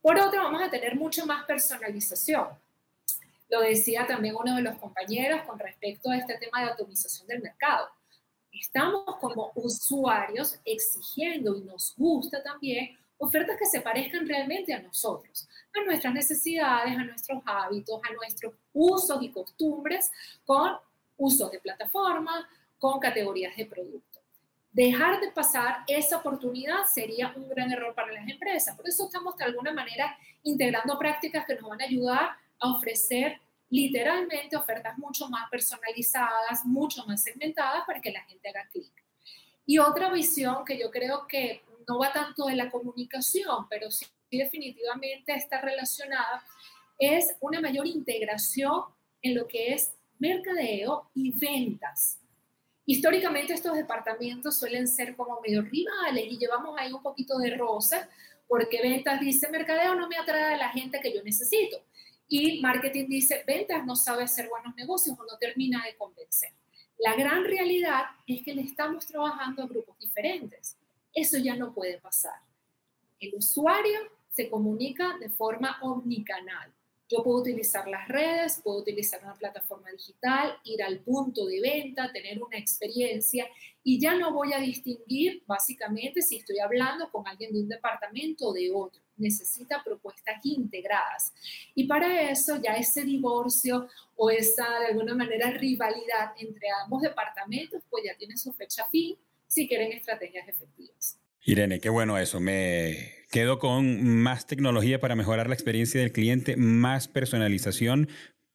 [0.00, 2.48] Por otro, vamos a tener mucha más personalización.
[3.48, 7.42] Lo decía también uno de los compañeros con respecto a este tema de atomización del
[7.42, 7.88] mercado.
[8.52, 15.48] Estamos como usuarios exigiendo y nos gusta también ofertas que se parezcan realmente a nosotros,
[15.74, 20.10] a nuestras necesidades, a nuestros hábitos, a nuestros usos y costumbres,
[20.44, 20.76] con
[21.16, 22.48] uso de plataforma
[22.78, 24.20] con categorías de producto.
[24.70, 28.76] Dejar de pasar esa oportunidad sería un gran error para las empresas.
[28.76, 33.40] Por eso estamos de alguna manera integrando prácticas que nos van a ayudar a ofrecer
[33.70, 38.92] literalmente ofertas mucho más personalizadas, mucho más segmentadas para que la gente haga clic.
[39.64, 44.06] Y otra visión que yo creo que no va tanto de la comunicación, pero sí
[44.30, 46.44] definitivamente está relacionada,
[46.98, 48.82] es una mayor integración
[49.22, 52.18] en lo que es mercadeo y ventas.
[52.84, 58.08] Históricamente estos departamentos suelen ser como medio rivales y llevamos ahí un poquito de rosa
[58.46, 61.82] porque ventas dice mercadeo no me atrae a la gente que yo necesito
[62.28, 66.52] y marketing dice ventas no sabe hacer buenos negocios o no termina de convencer.
[66.98, 70.76] La gran realidad es que le estamos trabajando a grupos diferentes.
[71.12, 72.40] Eso ya no puede pasar.
[73.20, 73.98] El usuario
[74.30, 76.72] se comunica de forma omnicanal.
[77.08, 82.12] Yo puedo utilizar las redes, puedo utilizar una plataforma digital, ir al punto de venta,
[82.12, 83.46] tener una experiencia
[83.84, 88.48] y ya no voy a distinguir básicamente si estoy hablando con alguien de un departamento
[88.48, 89.00] o de otro.
[89.16, 91.32] Necesita propuestas integradas.
[91.76, 97.82] Y para eso ya ese divorcio o esa de alguna manera rivalidad entre ambos departamentos
[97.88, 99.16] pues ya tiene su fecha fin
[99.46, 101.20] si quieren estrategias efectivas.
[101.46, 102.40] Irene, qué bueno eso.
[102.40, 108.08] Me quedo con más tecnología para mejorar la experiencia del cliente, más personalización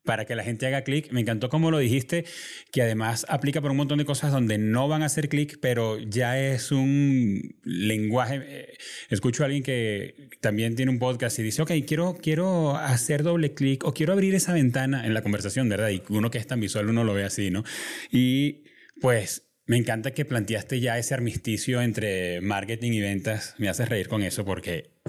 [0.04, 1.10] para que la gente haga clic.
[1.13, 2.25] Me encantó como lo dijiste,
[2.69, 5.99] que además aplica por un montón de cosas donde no van a hacer clic, pero
[5.99, 8.41] ya es un lenguaje.
[8.43, 8.73] Eh,
[9.10, 13.54] escucho a alguien que también tiene un podcast y dice, ok, quiero, quiero hacer doble
[13.54, 15.91] clic o quiero abrir esa ventana en la conversación, ¿verdad?
[15.91, 17.63] Y uno que es tan visual, uno lo ve así, ¿no?
[18.12, 18.65] Y
[18.99, 23.55] pues me encanta que planteaste ya ese armisticio entre marketing y ventas.
[23.57, 24.99] Me haces reír con eso porque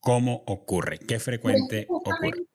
[0.00, 0.98] ¿cómo ocurre?
[0.98, 2.48] ¿Qué frecuente justamente, ocurre?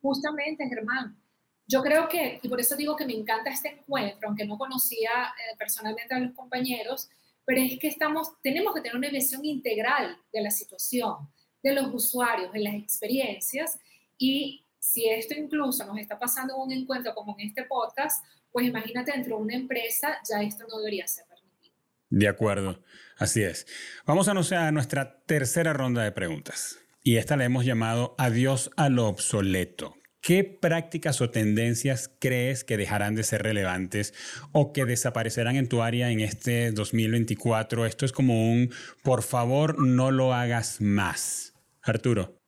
[0.00, 1.22] Justamente, Germán.
[1.66, 5.10] yo creo que, y por eso digo que me encanta este encuentro, aunque no conocía
[5.10, 7.10] eh, personalmente a los compañeros,
[7.44, 11.28] pero es que estamos, tenemos que tener una visión integral de la situación,
[11.62, 13.78] de los usuarios, de las experiencias,
[14.16, 18.66] y si esto incluso nos está pasando en un encuentro como en este podcast, pues
[18.66, 21.76] imagínate dentro de una empresa, ya esto no debería ser permitido.
[22.08, 22.82] De acuerdo,
[23.16, 23.66] así es.
[24.06, 26.78] Vamos a, a nuestra tercera ronda de preguntas.
[27.02, 29.94] Y esta la hemos llamado Adiós a lo obsoleto.
[30.20, 34.12] ¿Qué prácticas o tendencias crees que dejarán de ser relevantes
[34.52, 37.86] o que desaparecerán en tu área en este 2024?
[37.86, 38.70] Esto es como un,
[39.02, 41.54] por favor, no lo hagas más.
[41.80, 42.38] Arturo.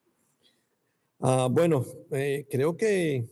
[1.18, 3.24] Ah, bueno, eh, creo que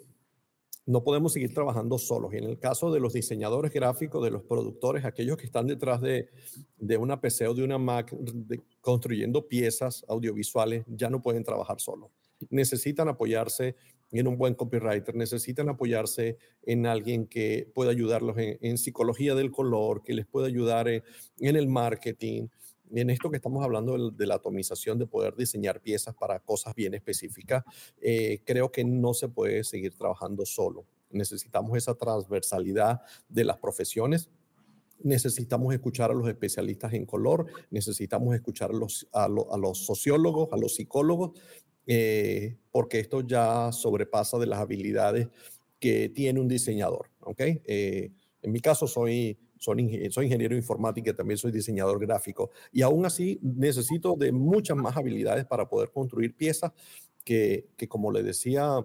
[0.87, 2.33] no podemos seguir trabajando solos.
[2.35, 6.01] Y en el caso de los diseñadores gráficos, de los productores, aquellos que están detrás
[6.01, 6.29] de,
[6.99, 8.15] una PC o de una Mac
[8.81, 12.11] construyendo piezas audiovisuales, ya no pueden trabajar solos.
[12.49, 13.77] Necesitan apoyarse
[14.13, 20.03] en un buen copywriter, necesitan apoyarse en alguien que pueda ayudarlos en, psicología del color,
[20.03, 21.03] que les pueda ayudar en
[21.39, 22.49] el marketing,
[22.95, 26.95] en esto que estamos hablando de, la atomización, de poder diseñar piezas para cosas bien
[26.95, 27.65] específicas,
[28.01, 30.85] eh, creo que no se puede seguir trabajando solo.
[31.11, 34.31] Necesitamos esa transversalidad de las profesiones,
[35.03, 40.57] necesitamos escuchar a los especialistas en color, necesitamos escuchar a los, a, los sociólogos, a
[40.57, 41.39] los psicólogos,
[41.87, 45.29] eh, porque esto ya sobrepasa de las habilidades
[45.79, 47.11] que tiene un diseñador.
[47.21, 47.63] ¿okay?
[47.65, 52.51] Eh, en mi caso soy soy, ingeniero informático y también soy diseñador gráfico.
[52.73, 56.73] Y aún así necesito de muchas más habilidades para poder construir piezas
[57.25, 58.85] que, que como le decía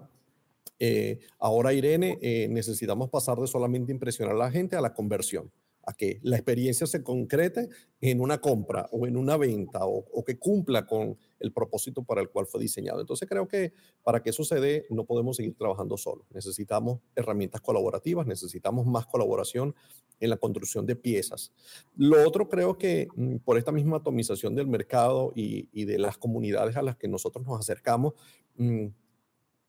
[0.78, 5.50] eh, ahora Irene, eh, necesitamos pasar de solamente impresionar a la gente a la conversión
[5.86, 7.68] a que la experiencia se concrete
[8.00, 12.28] en una compra o en una venta o, que cumpla con el propósito para el
[12.28, 13.00] cual fue diseñado.
[13.00, 13.72] Entonces creo que
[14.02, 16.26] para que eso se dé no podemos seguir trabajando solos.
[16.34, 19.76] Necesitamos herramientas colaborativas, necesitamos más colaboración
[20.18, 21.52] en la construcción de piezas.
[21.96, 26.76] Lo otro creo que mm, por esta misma atomización del mercado y, de las comunidades
[26.76, 28.14] a las que nosotros nos acercamos,
[28.56, 28.86] mm,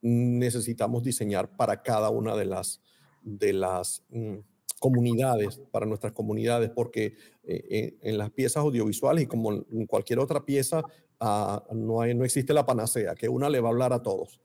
[0.01, 2.81] necesitamos diseñar para cada una de las,
[3.21, 4.37] de las mm,
[4.79, 10.19] comunidades, para nuestras comunidades, porque eh, eh, en las piezas audiovisuales y como en cualquier
[10.19, 10.83] otra pieza,
[11.19, 14.39] ah, no, hay, no existe la panacea, que una le va a hablar a todos.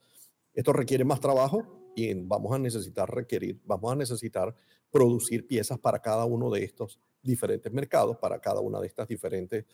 [0.54, 4.54] Esto requiere más trabajo y vamos a necesitar requerir, vamos a necesitar
[4.90, 9.64] producir piezas para cada uno de estos diferentes mercados, para cada una de estas diferentes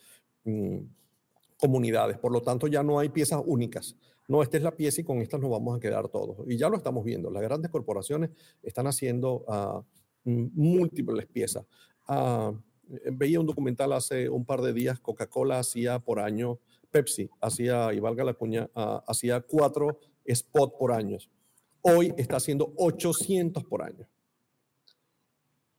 [0.45, 0.79] mm,
[1.57, 2.19] comunidades.
[2.19, 3.97] Por lo tanto, ya no hay piezas únicas.
[4.29, 6.47] No, esta es la pieza y con estas nos vamos a quedar todos.
[6.47, 7.31] Y ya lo estamos viendo.
[7.31, 8.31] Las grandes corporaciones
[8.63, 9.83] están haciendo uh,
[10.29, 11.65] múltiples piezas.
[12.07, 12.53] Ah,
[12.91, 16.59] eh, veía un documental hace un par de días, Coca-Cola hacía por año,
[16.91, 19.99] Pepsi hacía, y valga la cuña, ah, hacía cuatro
[20.33, 21.19] spots por año.
[21.83, 24.09] Hoy está haciendo 800 por año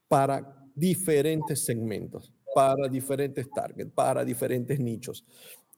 [0.07, 5.25] para diferentes segmentos, para diferentes targets, para diferentes nichos.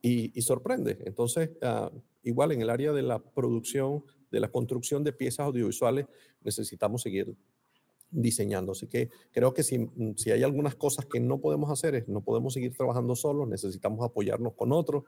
[0.00, 0.98] Y, sorprende.
[1.04, 1.90] Entonces, ah,
[2.24, 6.06] igual en el área de la producción, de la construcción de piezas audiovisuales,
[6.42, 7.36] necesitamos seguir
[8.12, 8.72] diseñando.
[8.72, 12.08] Así que creo que si, mm, si hay algunas cosas que no podemos hacer, es,
[12.08, 15.04] no podemos seguir trabajando solos, necesitamos apoyarnos con otros,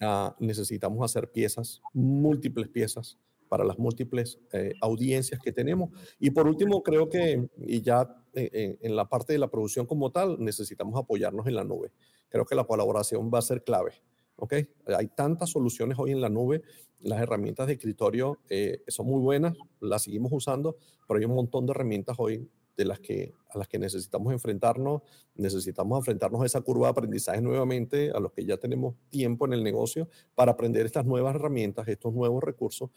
[0.00, 5.90] ah, necesitamos hacer piezas, múltiples piezas para las múltiples eh, audiencias que tenemos.
[6.18, 9.86] Y por último, creo que, y ya eh, eh, en la parte de la producción
[9.86, 11.92] como tal, necesitamos apoyarnos en la nube.
[12.28, 13.92] Creo que la colaboración va a ser clave.
[14.40, 14.54] ¿Ok?
[14.96, 16.62] Hay tantas soluciones hoy en la nube,
[17.00, 20.76] las herramientas de escritorio eh, son muy buenas, las seguimos usando,
[21.06, 25.02] pero hay un montón de herramientas hoy de las que, a las que necesitamos enfrentarnos,
[25.34, 29.52] necesitamos enfrentarnos a esa curva de aprendizaje nuevamente, a los que ya tenemos tiempo en
[29.52, 32.90] el negocio, para aprender estas nuevas herramientas, estos nuevos recursos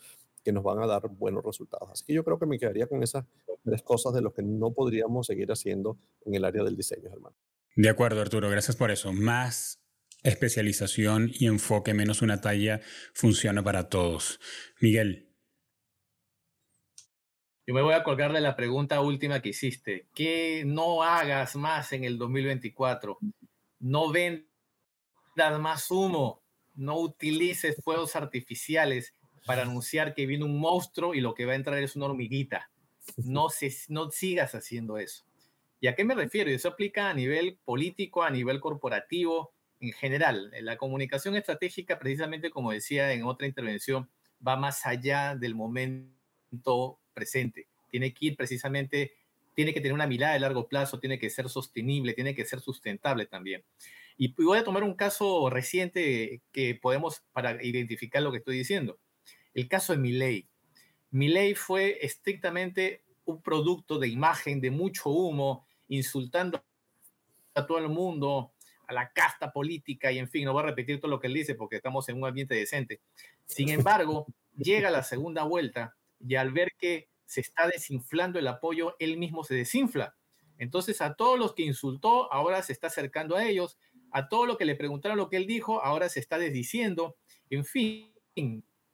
[0.44, 1.90] que nos van a dar buenos resultados.
[1.92, 3.26] Así que yo creo que me quedaría con esas
[3.64, 7.36] tres cosas de lo que no podríamos seguir haciendo en el área del diseño, hermano.
[7.76, 9.12] De acuerdo, Arturo, gracias por eso.
[9.14, 9.83] Más
[10.24, 12.82] especialización y enfoque menos una talla
[13.14, 14.40] funciona para todos.
[14.80, 15.30] Miguel.
[17.66, 20.08] Yo me voy a colgar de la pregunta última que hiciste.
[20.14, 23.20] ¿Qué no hagas más en el 2024?
[23.80, 24.44] No vendas
[25.60, 26.42] más humo.
[26.76, 29.14] No utilices fuegos artificiales
[29.46, 32.70] para anunciar que viene un monstruo y lo que va a entrar es una hormiguita.
[33.18, 35.24] No, se, no sigas haciendo eso.
[35.80, 36.50] ¿Y a qué me refiero?
[36.50, 39.54] Eso aplica a nivel político, a nivel corporativo,
[39.84, 40.52] en general.
[40.62, 44.10] La comunicación estratégica, precisamente como decía en otra intervención,
[44.46, 47.68] va más allá del momento presente.
[47.90, 49.12] Tiene que ir precisamente,
[49.54, 52.62] tiene que tener una mirada de largo plazo, tiene que ser sostenible, tiene que ser
[52.62, 53.64] sustentable también.
[54.18, 59.00] Y voy a tomar un caso reciente que podemos para identificar lo que estoy diciendo.
[59.54, 60.48] El caso de Milley.
[61.12, 66.64] ley fue estrictamente un producto de imagen, de mucho humo, insultando
[67.54, 68.53] a todo el mundo,
[68.88, 71.34] a la casta política y en fin, no voy a repetir todo lo que él
[71.34, 73.02] dice porque estamos en un ambiente decente.
[73.46, 74.28] Sin embargo,
[74.58, 79.44] llega la segunda vuelta y al ver que se está desinflando el apoyo, él mismo
[79.44, 80.16] se desinfla.
[80.58, 83.78] Entonces a todos los que insultó, ahora se está acercando a ellos,
[84.12, 87.16] a todo lo que le preguntaron lo que él dijo, ahora se está desdiciendo.
[87.50, 88.14] En fin,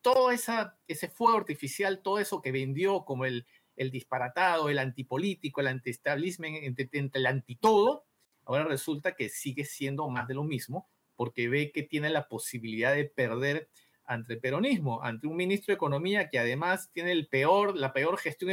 [0.01, 5.61] todo esa, ese fuego artificial, todo eso que vendió como el, el disparatado, el antipolítico,
[5.61, 6.77] el anti-establishment,
[7.13, 8.05] el antitodo,
[8.49, 12.95] ahora resulta que sigue siendo más de lo mismo porque ve que tiene la posibilidad
[12.95, 13.69] de perder
[14.05, 18.17] ante el peronismo, ante un ministro de Economía que además tiene el peor, la peor
[18.17, 18.51] gestión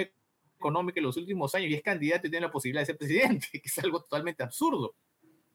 [0.58, 3.48] económica en los últimos años y es candidato y tiene la posibilidad de ser presidente,
[3.52, 4.94] que es algo totalmente absurdo.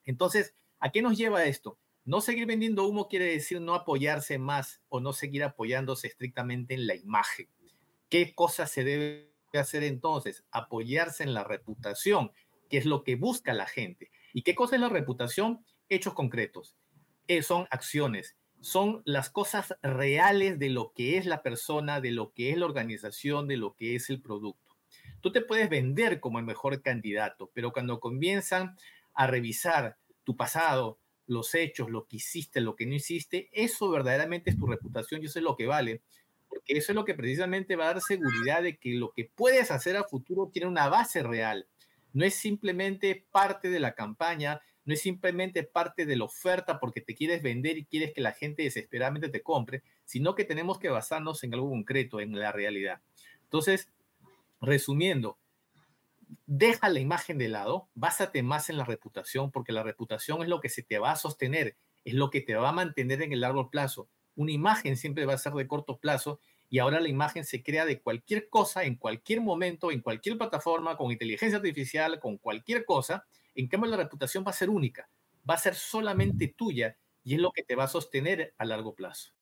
[0.04, 1.78] Entonces, ¿a qué nos lleva esto?
[2.04, 6.88] No seguir vendiendo humo quiere decir no apoyarse más o no seguir apoyándose estrictamente en
[6.88, 7.48] la imagen.
[8.08, 10.44] ¿Qué cosa se debe hacer entonces?
[10.50, 12.32] Apoyarse en la reputación,
[12.68, 14.10] que es lo que busca la gente.
[14.32, 15.64] ¿Y qué cosa es la reputación?
[15.88, 16.76] Hechos concretos.
[17.28, 22.32] Eh, son acciones, son las cosas reales de lo que es la persona, de lo
[22.32, 24.76] que es la organización, de lo que es el producto.
[25.20, 28.76] Tú te puedes vender como el mejor candidato, pero cuando comienzan
[29.14, 34.50] a revisar tu pasado, los hechos, lo que hiciste, lo que no hiciste, eso verdaderamente
[34.50, 36.02] es tu reputación y eso es lo que vale,
[36.48, 39.70] porque eso es lo que precisamente va a dar seguridad de que lo que puedes
[39.70, 41.66] hacer a futuro tiene una base real.
[42.12, 47.00] No es simplemente parte de la campaña, no es simplemente parte de la oferta porque
[47.00, 50.88] te quieres vender y quieres que la gente desesperadamente te compre, sino que tenemos que
[50.88, 53.00] basarnos en algo concreto, en la realidad.
[53.44, 53.88] Entonces,
[54.60, 55.38] resumiendo,
[56.46, 60.60] deja la imagen de lado, básate más en la reputación, porque la reputación es lo
[60.60, 63.40] que se te va a sostener, es lo que te va a mantener en el
[63.40, 64.08] largo plazo.
[64.34, 66.40] Una imagen siempre va a ser de corto plazo
[66.72, 70.96] y ahora la imagen se crea de cualquier cosa, en cualquier momento, en cualquier plataforma,
[70.96, 73.26] con inteligencia artificial, con cualquier cosa.
[73.54, 75.06] En cambio, la reputación va a ser única,
[75.48, 78.94] va a ser solamente tuya y es lo que te va a sostener a largo
[78.94, 79.34] plazo.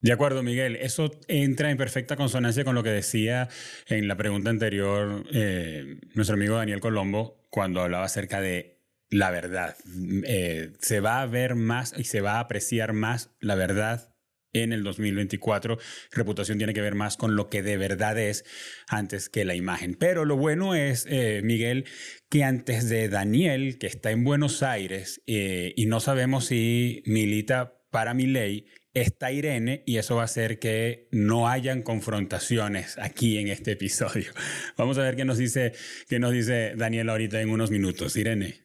[0.00, 0.74] De acuerdo, Miguel.
[0.74, 3.48] Eso entra en perfecta consonancia con lo que decía
[3.86, 9.76] en la pregunta anterior eh, nuestro amigo Daniel Colombo cuando hablaba acerca de la verdad.
[10.24, 14.12] Eh, se va a ver más y se va a apreciar más la verdad
[14.52, 15.78] en el 2024.
[16.12, 18.44] Reputación tiene que ver más con lo que de verdad es
[18.88, 19.94] antes que la imagen.
[19.94, 21.84] Pero lo bueno es, eh, Miguel,
[22.28, 28.14] que antes de Daniel, que está en Buenos Aires y no sabemos si milita para
[28.14, 28.66] mi ley,
[29.00, 34.32] está Irene y eso va a hacer que no hayan confrontaciones aquí en este episodio.
[34.76, 35.72] Vamos a ver qué nos dice,
[36.08, 38.16] qué nos dice Daniel ahorita en unos minutos.
[38.16, 38.60] Irene,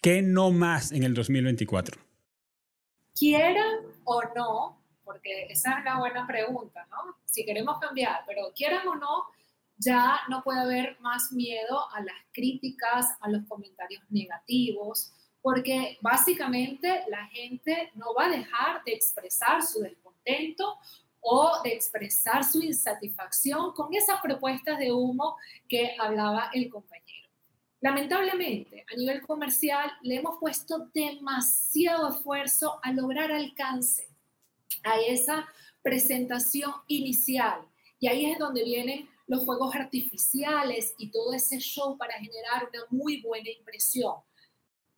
[0.00, 2.00] ¿qué no más en el 2024?
[3.18, 7.16] Quieran o no, porque esa es la buena pregunta, ¿no?
[7.24, 9.24] Si queremos cambiar, pero quieran o no,
[9.78, 17.04] ya no puede haber más miedo a las críticas, a los comentarios negativos, porque básicamente
[17.08, 20.76] la gente no va a dejar de expresar su descontento
[21.20, 27.30] o de expresar su insatisfacción con esas propuestas de humo que hablaba el compañero.
[27.80, 34.08] Lamentablemente, a nivel comercial, le hemos puesto demasiado esfuerzo a lograr alcance
[34.84, 35.48] a esa
[35.82, 37.60] presentación inicial.
[38.00, 42.84] Y ahí es donde vienen los fuegos artificiales y todo ese show para generar una
[42.90, 44.14] muy buena impresión.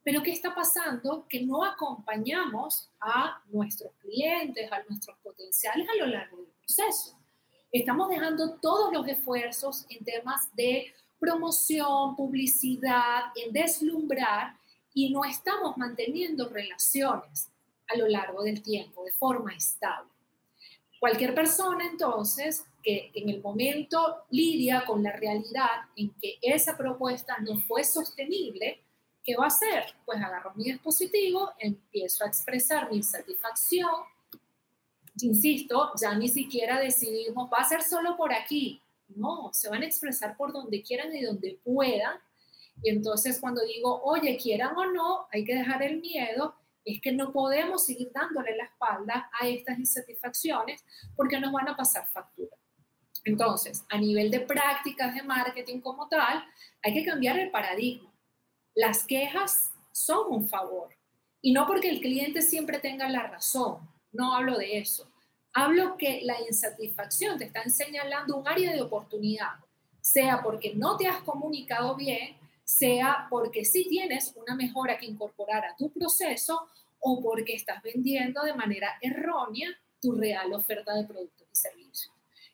[0.03, 1.27] Pero ¿qué está pasando?
[1.29, 7.18] Que no acompañamos a nuestros clientes, a nuestros potenciales a lo largo del proceso.
[7.71, 14.57] Estamos dejando todos los esfuerzos en temas de promoción, publicidad, en deslumbrar
[14.95, 17.50] y no estamos manteniendo relaciones
[17.93, 20.11] a lo largo del tiempo de forma estable.
[20.99, 27.38] Cualquier persona entonces que en el momento lidia con la realidad en que esa propuesta
[27.41, 28.80] no fue sostenible,
[29.24, 29.84] ¿qué va a hacer?
[30.05, 33.91] Pues agarro mi dispositivo, empiezo a expresar mi insatisfacción.
[35.22, 38.80] Insisto, ya ni siquiera decidimos, va a ser solo por aquí.
[39.09, 42.18] No, se van a expresar por donde quieran y donde puedan.
[42.82, 46.55] Y entonces cuando digo, oye, quieran o no, hay que dejar el miedo,
[46.85, 50.85] es que no podemos seguir dándole la espalda a estas insatisfacciones
[51.16, 52.57] porque nos van a pasar factura.
[53.24, 56.45] Entonces, a nivel de prácticas de marketing como tal,
[56.83, 58.11] hay que cambiar el paradigma.
[58.74, 60.89] Las quejas son un favor.
[61.43, 63.78] Y no porque el cliente siempre tenga la razón,
[64.12, 65.11] no hablo de eso.
[65.53, 69.53] Hablo que la insatisfacción te está señalando un área de oportunidad,
[70.01, 72.37] sea porque no te has comunicado bien,
[72.71, 76.68] sea porque sí tienes una mejora que incorporar a tu proceso
[77.01, 79.68] o porque estás vendiendo de manera errónea
[80.01, 82.12] tu real oferta de productos y servicios.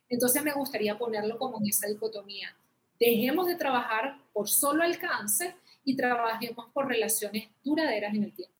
[0.08, 2.56] Entonces me gustaría ponerlo como en esa dicotomía.
[2.98, 5.54] Dejemos de trabajar por solo alcance
[5.84, 8.54] y trabajemos por relaciones duraderas en el tiempo.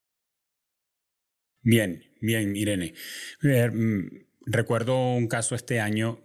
[1.62, 2.92] Bien, bien, Irene.
[3.42, 6.20] Eh, mm, recuerdo un caso este año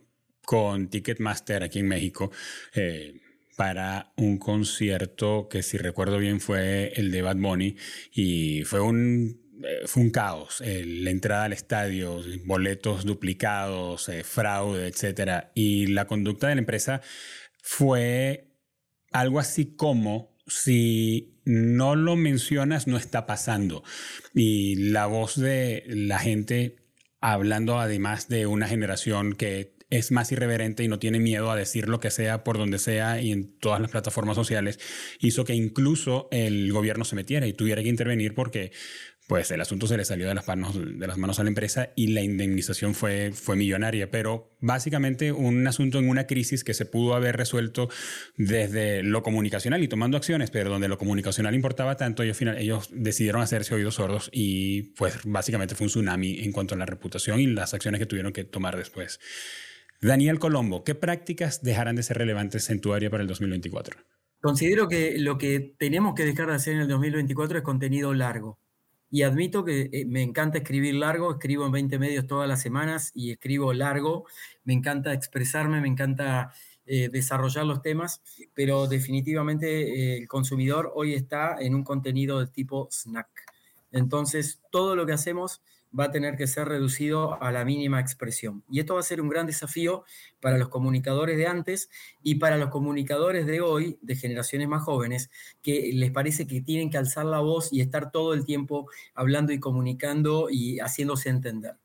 [0.46, 2.32] con Ticketmaster aquí en México.
[2.76, 3.21] Eh,
[3.56, 7.76] para un concierto que si recuerdo bien fue el de Bad Bunny
[8.14, 10.62] y fue un eh, fue un caos.
[10.62, 15.46] la entrada al estadio, boletos duplicados, fraude, etc.
[15.54, 17.02] Y la conducta de la empresa
[17.62, 18.48] fue
[19.12, 23.84] algo así como si no lo mencionas, no está pasando.
[24.34, 26.78] Y la voz de la gente
[27.20, 31.88] hablando además de una generación que es más irreverente y no tiene miedo a decir
[31.88, 34.80] lo que sea por donde sea y en todas las plataformas sociales,
[35.20, 38.72] hizo que incluso el gobierno se metiera y tuviera que intervenir porque
[39.32, 41.94] pues el asunto se le salió de las manos, de las manos a la empresa
[41.96, 44.12] y la indemnización fue, fue millonaria.
[44.12, 47.88] Pero básicamente un asunto en una crisis que se pudo haber resuelto
[48.36, 53.42] desde lo comunicacional y tomando acciones, pero donde lo comunicacional importaba tanto, ellos, ellos decidieron
[53.42, 57.48] hacerse oídos sordos y pues básicamente fue un tsunami en cuanto a la reputación y
[57.48, 59.22] las acciones que tuvieron que tomar después.
[60.02, 64.00] Daniel Colombo, ¿qué prácticas dejarán de ser relevantes en tu área para el 2024?
[64.42, 68.58] Considero que lo que tenemos que dejar de hacer en el 2024 es contenido largo
[69.12, 73.12] y admito que eh, me encanta escribir largo, escribo en 20 medios todas las semanas
[73.14, 74.26] y escribo largo,
[74.64, 76.52] me encanta expresarme, me encanta
[76.88, 78.24] eh, desarrollar los temas,
[78.56, 83.30] pero definitivamente eh, el consumidor hoy está en un contenido de tipo snack.
[83.92, 85.62] Entonces, todo lo que hacemos
[85.98, 88.64] va a tener que ser reducido a la mínima expresión.
[88.70, 90.04] Y esto va a ser un gran desafío
[90.40, 91.90] para los comunicadores de antes
[92.24, 95.30] y para los comunicadores de hoy, de generaciones más jóvenes,
[95.62, 99.52] que les parece que tienen que alzar la voz y estar todo el tiempo hablando
[99.52, 101.76] y comunicando y haciéndose entender.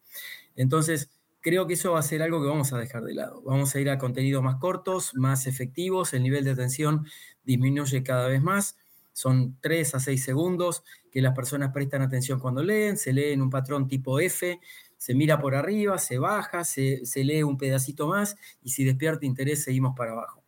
[0.54, 3.42] Entonces, creo que eso va a ser algo que vamos a dejar de lado.
[3.42, 7.07] Vamos a ir a contenidos más cortos, más efectivos, el nivel de atención
[7.44, 8.76] disminuye cada vez más
[9.16, 13.40] son 3 a 6 segundos que las personas prestan atención cuando leen, se lee en
[13.40, 14.60] un patrón tipo F,
[14.98, 19.24] se mira por arriba, se baja, se, se lee un pedacito más y si despierta
[19.24, 20.44] interés seguimos para abajo.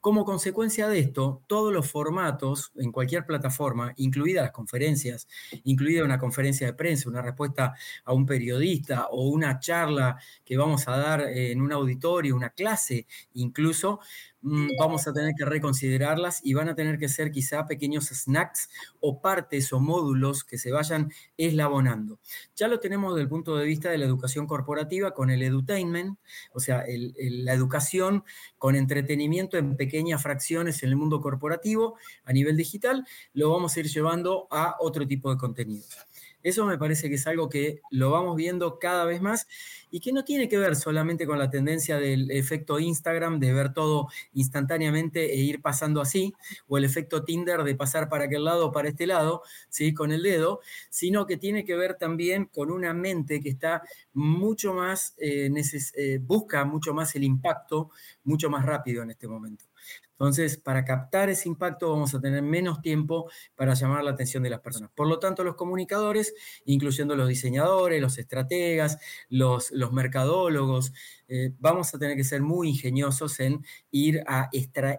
[0.00, 5.28] Como consecuencia de esto, todos los formatos en cualquier plataforma, incluidas las conferencias,
[5.64, 10.88] incluida una conferencia de prensa, una respuesta a un periodista o una charla que vamos
[10.88, 14.00] a dar en un auditorio, una clase incluso,
[14.42, 18.70] vamos a tener que reconsiderarlas y van a tener que ser quizá pequeños snacks
[19.00, 22.18] o partes o módulos que se vayan eslabonando.
[22.56, 26.18] Ya lo tenemos desde el punto de vista de la educación corporativa con el edutainment,
[26.52, 28.24] o sea, la educación
[28.58, 33.80] con entretenimiento en pequeñas fracciones en el mundo corporativo a nivel digital, lo vamos a
[33.80, 35.96] ir llevando a otro tipo de contenidos.
[36.42, 39.46] Eso me parece que es algo que lo vamos viendo cada vez más
[39.90, 43.72] y que no tiene que ver solamente con la tendencia del efecto Instagram de ver
[43.72, 46.32] todo instantáneamente e ir pasando así,
[46.68, 49.92] o el efecto Tinder de pasar para aquel lado o para este lado, ¿sí?
[49.92, 53.82] con el dedo, sino que tiene que ver también con una mente que está
[54.12, 55.50] mucho más, eh,
[55.96, 57.90] eh, busca mucho más el impacto,
[58.24, 59.69] mucho más rápido en este momento.
[60.20, 64.50] Entonces, para captar ese impacto vamos a tener menos tiempo para llamar la atención de
[64.50, 64.90] las personas.
[64.94, 66.34] Por lo tanto, los comunicadores,
[66.66, 68.98] incluyendo los diseñadores, los estrategas,
[69.30, 70.92] los, mercadólogos,
[71.26, 74.50] eh, vamos a tener que ser muy ingeniosos en ir a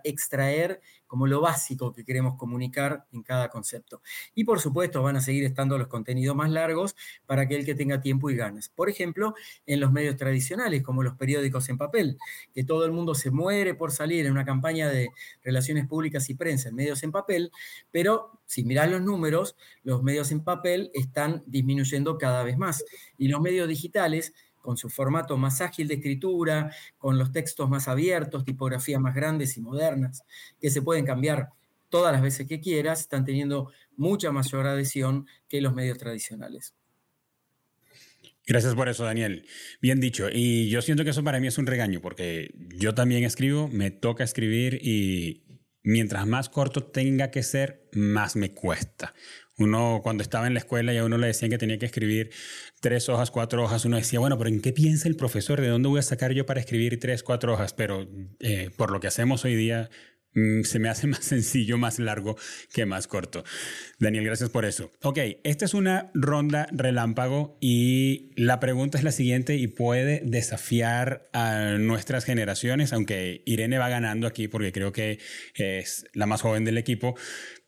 [0.03, 0.81] extraer
[1.11, 4.01] como lo básico que queremos comunicar en cada concepto.
[4.33, 6.95] Y por supuesto van a seguir estando los contenidos más largos
[7.25, 8.69] para aquel que tenga tiempo y ganas.
[8.69, 9.33] Por ejemplo,
[9.65, 12.17] en los medios tradicionales, como los periódicos en papel,
[12.53, 15.09] que todo el mundo se muere por salir en una campaña de
[15.43, 17.51] relaciones públicas y prensa en medios en papel,
[17.91, 22.85] pero si mirás los números, los medios en papel están disminuyendo cada vez más.
[23.17, 27.87] Y los medios digitales con su formato más ágil de escritura, con los textos más
[27.87, 30.23] abiertos, tipografías más grandes y modernas,
[30.59, 31.49] que se pueden cambiar
[31.89, 36.73] todas las veces que quieras, están teniendo mucha mayor adhesión que los medios tradicionales.
[38.47, 39.45] Gracias por eso, Daniel.
[39.81, 40.27] Bien dicho.
[40.31, 43.91] Y yo siento que eso para mí es un regaño, porque yo también escribo, me
[43.91, 45.43] toca escribir y
[45.83, 49.13] mientras más corto tenga que ser, más me cuesta.
[49.57, 52.31] Uno cuando estaba en la escuela y a uno le decían que tenía que escribir
[52.79, 55.61] tres hojas, cuatro hojas, uno decía, bueno, pero ¿en qué piensa el profesor?
[55.61, 57.73] ¿De dónde voy a sacar yo para escribir tres, cuatro hojas?
[57.73, 58.07] Pero
[58.39, 59.89] eh, por lo que hacemos hoy día,
[60.63, 62.37] se me hace más sencillo, más largo
[62.73, 63.43] que más corto.
[63.99, 64.91] Daniel, gracias por eso.
[65.01, 71.29] Ok, esta es una ronda relámpago y la pregunta es la siguiente y puede desafiar
[71.33, 75.19] a nuestras generaciones, aunque Irene va ganando aquí porque creo que
[75.55, 77.15] es la más joven del equipo.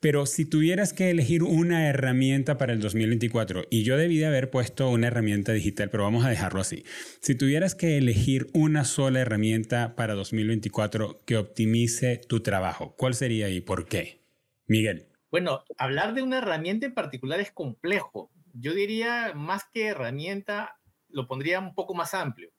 [0.04, 4.50] Pero si tuvieras que elegir una herramienta para el 2024, y yo debí de haber
[4.50, 6.84] puesto una herramienta digital, pero vamos a dejarlo así.
[7.22, 13.48] Si tuvieras que elegir una sola herramienta para 2024 que optimice tu trabajo, ¿cuál sería
[13.48, 14.20] y por qué?
[14.66, 15.06] Miguel.
[15.30, 18.30] Bueno, hablar de una herramienta en particular es complejo.
[18.52, 20.76] Yo diría, más que herramienta,
[21.08, 22.50] lo pondría un poco más amplio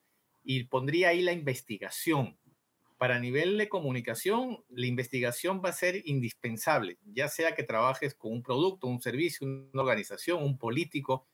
[0.44, 2.40] y pondría ahí la investigación
[2.98, 8.32] para nivel de comunicación, la investigación va a ser indispensable, ya sea que trabajes con
[8.32, 11.28] un producto, un servicio, una organización, un político.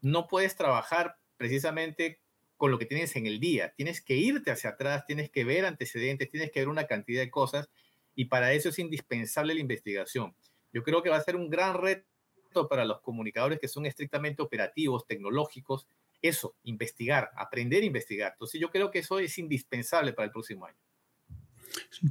[0.00, 2.20] No puedes trabajar precisamente
[2.56, 3.72] con lo que tienes en el día.
[3.74, 7.30] Tienes que irte hacia atrás, tienes que ver antecedentes, tienes que ver una cantidad de
[7.30, 7.70] cosas
[8.14, 10.36] y para eso es indispensable la investigación.
[10.72, 14.42] Yo creo que va a ser un gran reto para los comunicadores que son estrictamente
[14.42, 15.88] operativos, tecnológicos,
[16.22, 18.32] eso, investigar, aprender a investigar.
[18.32, 20.76] Entonces yo creo que eso es indispensable para el próximo año.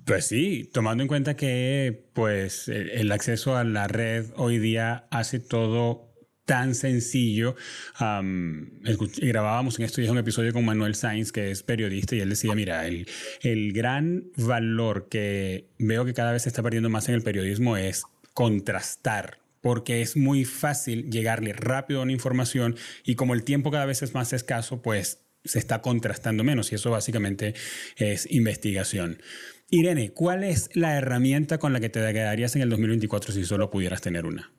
[0.05, 5.39] Pues sí, tomando en cuenta que pues el acceso a la red hoy día hace
[5.39, 6.09] todo
[6.49, 7.55] tan sencillo.
[8.01, 12.55] grabábamos en estos días un episodio con Manuel Sainz, que es periodista, y él decía,
[12.55, 13.07] mira, el,
[13.41, 17.77] el gran valor que veo que cada vez se está perdiendo más en el periodismo
[17.77, 18.03] es
[18.33, 23.85] contrastar porque es muy fácil llegarle rápido a una información y como el tiempo cada
[23.85, 27.53] vez es más escaso, pues se está contrastando menos y eso básicamente
[27.95, 29.21] es investigación.
[29.69, 33.69] Irene, ¿cuál es la herramienta con la que te quedarías en el 2024 si solo
[33.69, 34.51] pudieras tener una?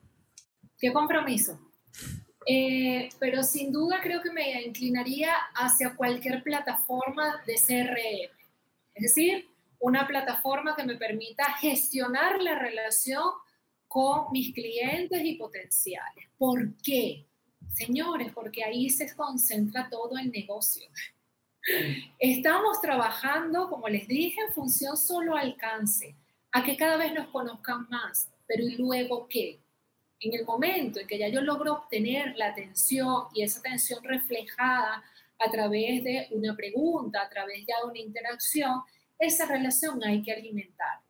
[0.78, 1.58] Qué compromiso.
[2.46, 8.30] Eh, pero sin duda creo que me inclinaría hacia cualquier plataforma de CRM.
[8.94, 9.48] Es decir,
[9.80, 13.24] una plataforma que me permita gestionar la relación
[13.88, 16.28] con mis clientes y potenciales.
[16.38, 17.26] ¿Por qué?
[17.74, 20.88] Señores, porque ahí se concentra todo el negocio.
[22.18, 26.14] Estamos trabajando, como les dije, en función solo alcance,
[26.52, 29.60] a que cada vez nos conozcan más, pero ¿y luego qué?
[30.20, 35.02] En el momento en que ya yo logro obtener la atención y esa atención reflejada
[35.38, 38.82] a través de una pregunta, a través de una interacción,
[39.18, 41.09] esa relación hay que alimentarla.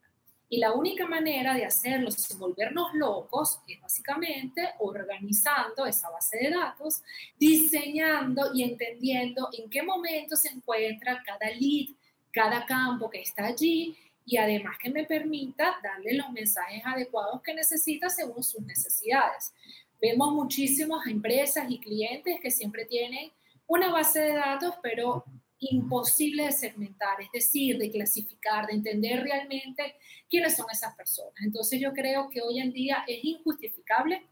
[0.53, 6.49] Y la única manera de hacerlo sin volvernos locos es básicamente organizando esa base de
[6.49, 7.01] datos,
[7.39, 11.95] diseñando y entendiendo en qué momento se encuentra cada lead,
[12.33, 17.53] cada campo que está allí y además que me permita darle los mensajes adecuados que
[17.53, 19.53] necesita según sus necesidades.
[20.01, 23.31] Vemos muchísimas empresas y clientes que siempre tienen
[23.67, 25.23] una base de datos, pero
[25.61, 29.95] imposible de segmentar, es decir, de clasificar, de entender realmente
[30.29, 31.33] quiénes son esas personas.
[31.43, 34.23] Entonces yo creo que hoy en día es injustificable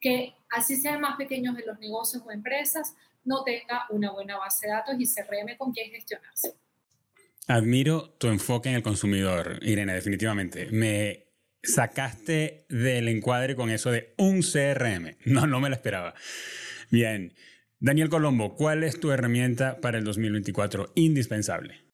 [0.00, 4.68] que así sean más pequeños de los negocios o empresas, no tenga una buena base
[4.68, 6.54] de datos y se reme con quién gestionarse.
[7.48, 10.68] Admiro tu enfoque en el consumidor, Irene, definitivamente.
[10.70, 11.26] Me
[11.62, 15.16] sacaste del encuadre con eso de un CRM.
[15.24, 16.14] No, no me lo esperaba.
[16.90, 17.34] Bien.
[17.78, 21.84] Daniel Colombo, ¿cuál es tu herramienta para el 2024 indispensable?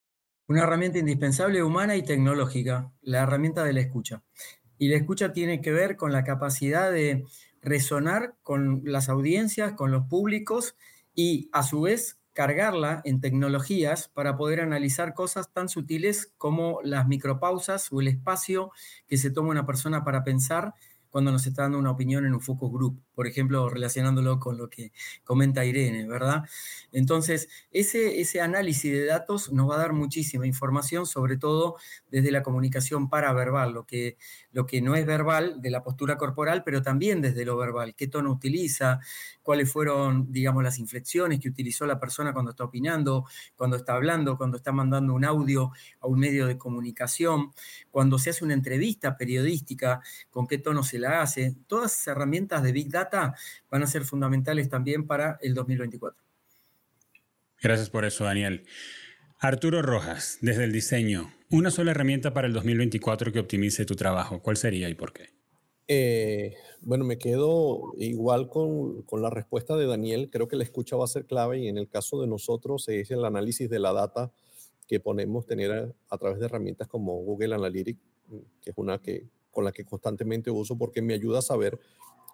[0.46, 4.22] Una herramienta indispensable, humana y tecnológica, la herramienta de la escucha.
[4.78, 7.24] Y la escucha tiene que ver con la capacidad de
[7.60, 10.76] resonar con las audiencias, con los públicos
[11.16, 17.08] y a su vez cargarla en tecnologías para poder analizar cosas tan sutiles como las
[17.08, 18.70] micropausas o el espacio
[19.08, 20.74] que se toma una persona para pensar
[21.10, 24.68] cuando nos está dando una opinión en un focus group, por ejemplo, relacionándolo con lo
[24.70, 24.92] que
[25.24, 26.44] comenta Irene, ¿verdad?
[26.92, 31.76] Entonces, ese, ese análisis de datos nos va a dar muchísima información, sobre todo
[32.10, 34.16] desde la comunicación paraverbal, lo que,
[34.52, 38.06] lo que no es verbal de la postura corporal, pero también desde lo verbal, qué
[38.08, 39.00] tono utiliza,
[39.42, 44.36] cuáles fueron, digamos, las inflexiones que utilizó la persona cuando está opinando, cuando está hablando,
[44.36, 47.52] cuando está mandando un audio a un medio de comunicación,
[47.90, 50.00] cuando se hace una entrevista periodística,
[50.30, 51.56] con qué tono se la hace.
[51.66, 53.01] Todas esas herramientas de Big Data
[53.70, 56.20] van a ser fundamentales también para el 2024.
[57.62, 58.64] Gracias por eso, Daniel.
[59.38, 64.40] Arturo Rojas, desde el diseño, una sola herramienta para el 2024 que optimice tu trabajo.
[64.40, 65.30] ¿Cuál sería y por qué?
[65.88, 70.30] Eh, bueno, me quedo igual con, con, la respuesta de Daniel.
[70.30, 73.10] Creo que la escucha va a ser clave y en el caso de nosotros es
[73.10, 74.32] el análisis de la data
[74.86, 78.00] que ponemos tener a, a través de herramientas como Google Analytics,
[78.60, 81.78] que es una que con la que constantemente uso porque me ayuda a saber,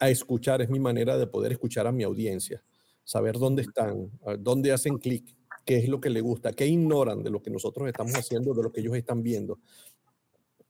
[0.00, 2.64] a escuchar, es mi manera de poder escuchar a mi audiencia,
[3.04, 7.28] saber dónde están, dónde hacen clic, qué es lo que le gusta, qué ignoran de
[7.28, 9.58] lo que nosotros estamos haciendo, de lo que ellos están viendo.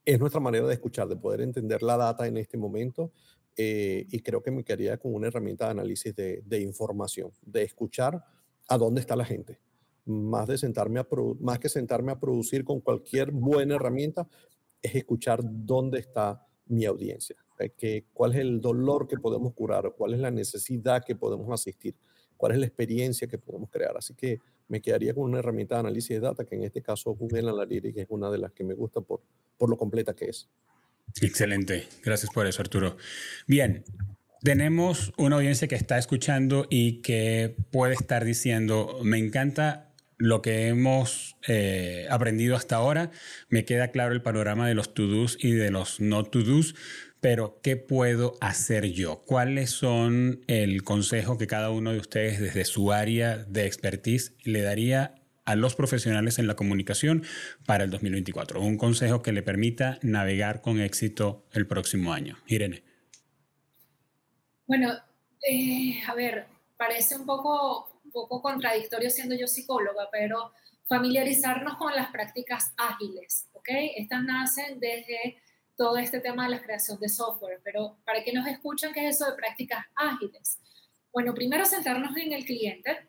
[0.04, 3.12] Es nuestra manera de escuchar, de poder entender la data en este momento
[3.56, 7.64] eh, y creo que me quedaría con una herramienta de análisis de, de, información, de
[7.64, 8.24] escuchar
[8.68, 9.60] a dónde está la gente.
[10.04, 11.06] Más, de sentarme a
[11.40, 14.26] más que sentarme a producir con cualquier buena herramienta,
[14.82, 17.36] es escuchar dónde está mi audiencia,
[17.76, 21.94] que, cuál es el dolor que podemos curar, cuál es la necesidad que podemos asistir,
[22.36, 23.96] cuál es la experiencia que podemos crear.
[23.96, 27.14] Así que me quedaría con una herramienta de análisis de data, que en este caso
[27.14, 29.22] Google Analytics es una de las que me gusta por,
[29.56, 30.48] por lo completa que es.
[31.22, 32.96] Excelente, gracias por eso Arturo.
[33.46, 33.82] Bien,
[34.42, 39.87] tenemos una audiencia que está escuchando y que puede estar diciendo, me encanta
[40.18, 43.10] lo que hemos eh, aprendido hasta ahora,
[43.48, 46.74] me queda claro el panorama de los to-dos y de los no to-dos,
[47.20, 49.22] pero ¿qué puedo hacer yo?
[49.24, 54.62] ¿Cuáles son el consejo que cada uno de ustedes desde su área de expertise le
[54.62, 55.14] daría
[55.44, 57.24] a los profesionales en la comunicación
[57.64, 58.60] para el 2024?
[58.60, 62.36] Un consejo que le permita navegar con éxito el próximo año.
[62.46, 62.82] Irene.
[64.66, 64.92] Bueno,
[65.50, 66.46] eh, a ver,
[66.76, 70.52] parece un poco, poco contradictorio siendo yo psicóloga, pero
[70.88, 73.68] familiarizarnos con las prácticas ágiles, ¿ok?
[73.96, 75.36] Estas nacen desde
[75.76, 79.16] todo este tema de la creación de software, pero para que nos escuchen, ¿qué es
[79.16, 80.58] eso de prácticas ágiles?
[81.12, 83.06] Bueno, primero centrarnos en el cliente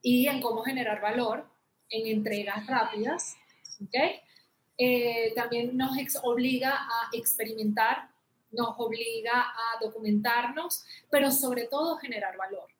[0.00, 1.46] y en cómo generar valor
[1.90, 3.36] en entregas rápidas,
[3.84, 3.94] ¿ok?
[4.78, 8.08] Eh, también nos obliga a experimentar,
[8.50, 12.71] nos obliga a documentarnos, pero sobre todo generar valor.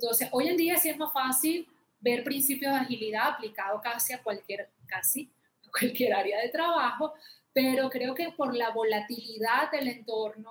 [0.00, 1.66] Entonces, hoy en día sí es más fácil
[2.00, 5.28] ver principios de agilidad aplicado casi a cualquier, casi
[5.66, 7.14] a cualquier área de trabajo,
[7.52, 10.50] pero creo que por la volatilidad del entorno,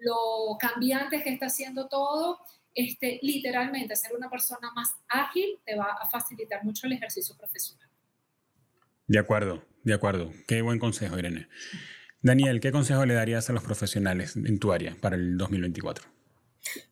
[0.00, 2.40] lo cambiante que está haciendo todo,
[2.74, 7.88] este, literalmente ser una persona más ágil te va a facilitar mucho el ejercicio profesional.
[9.06, 10.32] De acuerdo, de acuerdo.
[10.48, 11.48] Qué buen consejo, Irene.
[12.20, 16.17] Daniel, ¿qué consejo le darías a los profesionales en tu área para el 2024?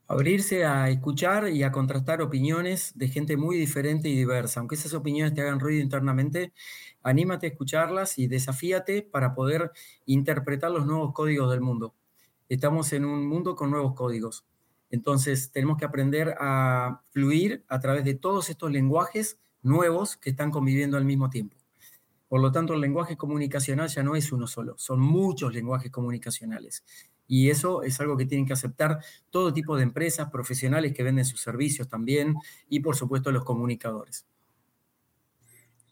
[0.09, 4.61] Abrirse a escuchar y a contrastar opiniones de gente muy diferente y diversa.
[4.61, 6.52] Aunque esas opiniones te hagan ruido internamente,
[7.02, 9.72] anímate a escucharlas y desafíate para poder
[10.04, 11.94] interpretar los nuevos códigos del mundo.
[12.48, 14.46] Estamos en un mundo con nuevos códigos.
[14.90, 20.52] Entonces tenemos que aprender a fluir a través de todos estos lenguajes nuevos que están
[20.52, 21.57] conviviendo al mismo tiempo.
[22.29, 26.85] Por lo tanto, el lenguaje comunicacional ya no es uno solo, son muchos lenguajes comunicacionales.
[27.29, 29.01] Y eso es algo que tienen que aceptar
[29.31, 32.35] todo tipo de empresas, profesionales que venden sus servicios también
[32.68, 34.27] y por supuesto los comunicadores.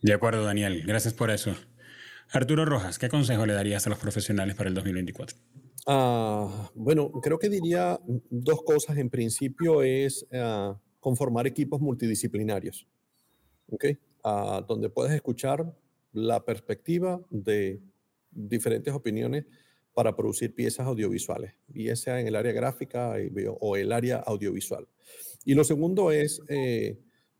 [0.01, 0.82] De acuerdo, Daniel.
[0.87, 1.55] Gracias por eso.
[2.30, 5.39] Arturo Rojas, ¿qué consejo le darías a los profesionales para el 2024?
[5.87, 7.99] Ah, bueno, creo que diría
[8.30, 8.97] dos cosas.
[8.97, 12.87] En principio es ah, conformar equipos multidisciplinarios,
[13.68, 13.99] ¿okay?
[14.22, 15.74] Ah, donde puedes escuchar
[16.14, 17.82] la perspectiva de
[18.30, 19.44] diferentes opiniones
[19.92, 23.14] para producir piezas audiovisuales, ya sea en el área gráfica
[23.60, 24.88] o el área audiovisual.
[25.44, 26.98] Y lo segundo es eh,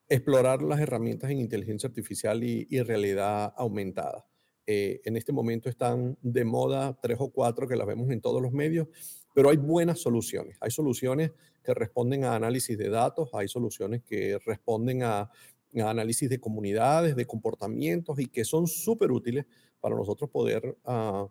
[0.09, 4.27] explorar las herramientas en inteligencia artificial y, realidad aumentada.
[4.67, 8.41] Eh, en este momento están de moda tres o cuatro que las vemos en todos
[8.41, 8.89] los medios,
[9.35, 10.57] pero hay buenas soluciones.
[10.61, 15.31] Hay soluciones que responden a análisis de datos, hay soluciones que responden a
[15.83, 19.47] análisis de comunidades, de comportamientos y que son súper útiles
[19.81, 21.29] para nosotros poder ah,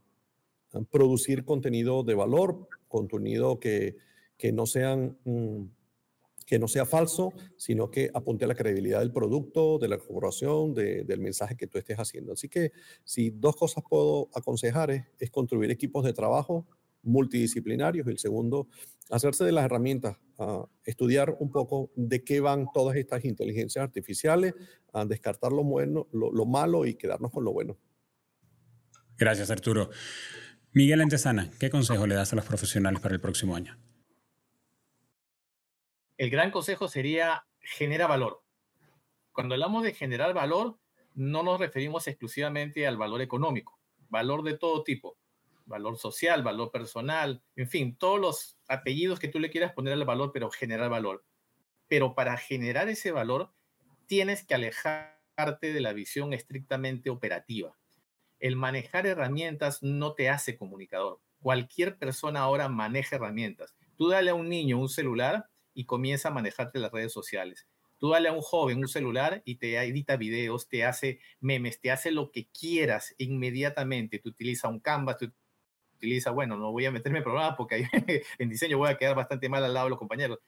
[0.91, 3.97] producir contenido de valor, contenido que,
[4.37, 5.17] que no sean...
[5.25, 5.65] Mm,
[6.45, 10.73] que no sea falso, sino que apunte a la credibilidad del producto, de la corporación,
[10.73, 12.33] del mensaje que tú estés haciendo.
[12.33, 12.73] Así que
[13.05, 16.67] si dos cosas puedo aconsejar es, es construir equipos de trabajo
[17.03, 18.07] multidisciplinarios.
[18.07, 18.67] El segundo,
[19.09, 20.17] hacerse de las herramientas,
[20.83, 24.53] estudiar un poco de qué van todas estas inteligencias artificiales,
[24.93, 27.77] a descartar lo, bueno, lo, malo y quedarnos con lo bueno.
[29.17, 29.89] Gracias, Arturo.
[30.71, 33.77] Miguel Antesana, ¿qué consejo le das a los profesionales para el próximo año?
[36.17, 38.43] El gran consejo sería genera valor.
[39.31, 40.79] Cuando hablamos de generar valor,
[41.15, 43.79] no nos referimos exclusivamente al valor económico,
[44.09, 45.17] valor de todo tipo,
[45.65, 50.05] valor social, valor personal, en fin, todos los apellidos que tú le quieras poner al
[50.05, 51.23] valor, pero generar valor.
[51.87, 53.53] Pero para generar ese valor,
[54.05, 57.77] tienes que alejarte de la visión estrictamente operativa.
[58.39, 61.21] El manejar herramientas no te hace comunicador.
[61.39, 63.75] Cualquier persona ahora maneja herramientas.
[63.97, 67.67] Tú dale a un niño un celular y comienza a manejarte las redes sociales.
[67.97, 71.89] Tú dale a un joven un celular y te edita videos, te hace memes, te
[71.89, 74.19] hace lo que quieras inmediatamente.
[74.19, 75.31] Tú utilizas un Canvas, tú
[76.03, 77.87] utiliza, bueno, no voy a meterme en programas porque
[78.37, 80.39] en diseño voy a quedar bastante mal al lado de los compañeros,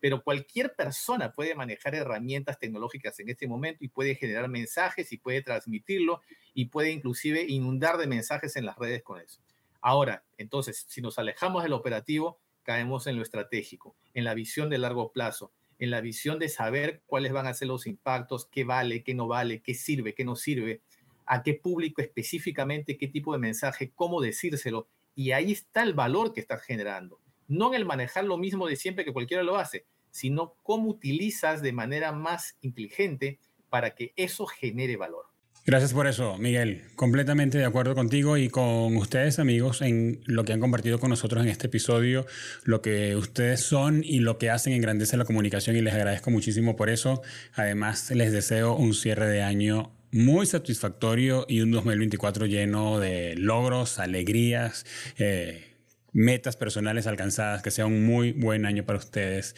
[0.00, 5.18] pero cualquier persona puede manejar herramientas tecnológicas en este momento y puede generar mensajes y
[5.18, 6.20] puede transmitirlo
[6.52, 9.40] y puede inclusive inundar de mensajes en las redes con eso.
[9.80, 14.78] Ahora, entonces, si nos alejamos del operativo, caemos en lo estratégico, en la visión de
[14.78, 19.04] largo plazo, en la visión de saber cuáles van a ser los impactos, qué vale,
[19.04, 20.80] qué no vale, qué sirve, qué no sirve,
[21.26, 26.32] a qué público específicamente, qué tipo de mensaje, cómo decírselo Y ahí está el valor
[26.32, 27.20] que estás generando.
[27.46, 31.62] No en el manejar lo mismo de siempre que cualquiera lo hace, sino cómo utilizas
[31.62, 33.38] de manera más inteligente
[33.68, 35.34] para que eso genere valor.
[35.66, 36.82] Gracias por eso, Miguel.
[36.94, 41.42] Completamente de acuerdo contigo y con ustedes, amigos, en lo que han compartido con nosotros
[41.42, 42.26] en este episodio,
[42.64, 46.76] lo que ustedes son y lo que hacen engrandece la comunicación y les agradezco muchísimo
[46.76, 47.22] por eso.
[47.54, 53.98] Además, les deseo un cierre de año muy satisfactorio y un 2024 lleno de logros,
[53.98, 54.86] alegrías.
[55.18, 55.74] Eh,
[56.12, 59.56] metas personales alcanzadas, que sea un muy buen año para ustedes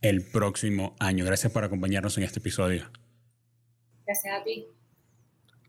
[0.00, 1.26] el próximo año.
[1.26, 2.90] Gracias por acompañarnos en este episodio.
[4.06, 4.66] Gracias a ti.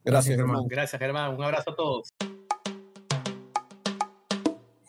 [0.05, 0.67] Gracias, Germán.
[0.69, 1.35] Gracias, Germán.
[1.35, 2.07] Un abrazo a todos.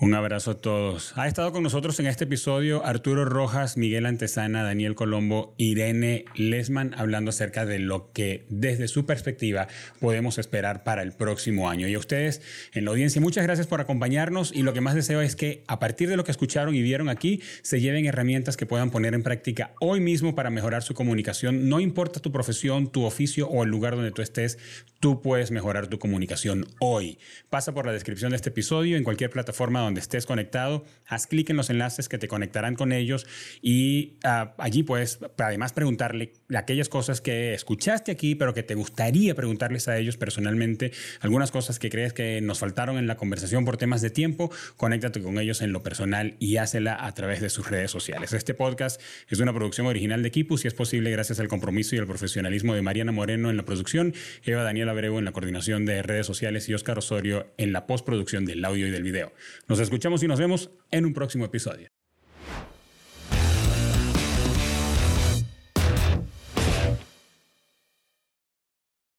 [0.02, 1.12] Un abrazo a todos.
[1.16, 6.94] Ha estado con nosotros en este episodio Arturo Rojas, Miguel Antesana, Daniel Colombo, Irene Lesman,
[6.96, 9.68] hablando acerca de lo que desde su perspectiva
[10.00, 11.86] podemos esperar para el próximo año.
[11.86, 12.40] Y a ustedes
[12.72, 15.78] en la audiencia, muchas gracias por acompañarnos y lo que más deseo es que a
[15.78, 19.22] partir de lo que escucharon y vieron aquí, se lleven herramientas que puedan poner en
[19.22, 21.68] práctica hoy mismo para mejorar su comunicación.
[21.68, 24.56] No importa tu profesión, tu oficio o el lugar donde tú estés,
[24.98, 27.18] tú puedes mejorar tu comunicación hoy.
[27.50, 31.50] Pasa por la descripción de este episodio en cualquier plataforma donde estés conectado, haz clic
[31.50, 33.26] en los enlaces que te conectarán con ellos
[33.60, 39.34] y ah, allí puedes además preguntarle aquellas cosas que escuchaste aquí, pero que te gustaría
[39.34, 43.76] preguntarles a ellos personalmente, algunas cosas que crees que nos faltaron en la conversación por
[43.76, 47.68] temas de tiempo, conéctate con ellos en lo personal y hácela a través de sus
[47.68, 48.32] redes sociales.
[48.32, 51.98] Este podcast es una producción original de Equipus y es posible gracias al compromiso y
[51.98, 54.14] al profesionalismo de Mariana Moreno en la producción,
[54.44, 58.44] Eva Daniela Abreu en la coordinación de redes sociales y Oscar Osorio en la postproducción
[58.44, 59.32] del audio y del video.
[59.80, 61.88] Nos escuchamos y nos vemos en un próximo episodio.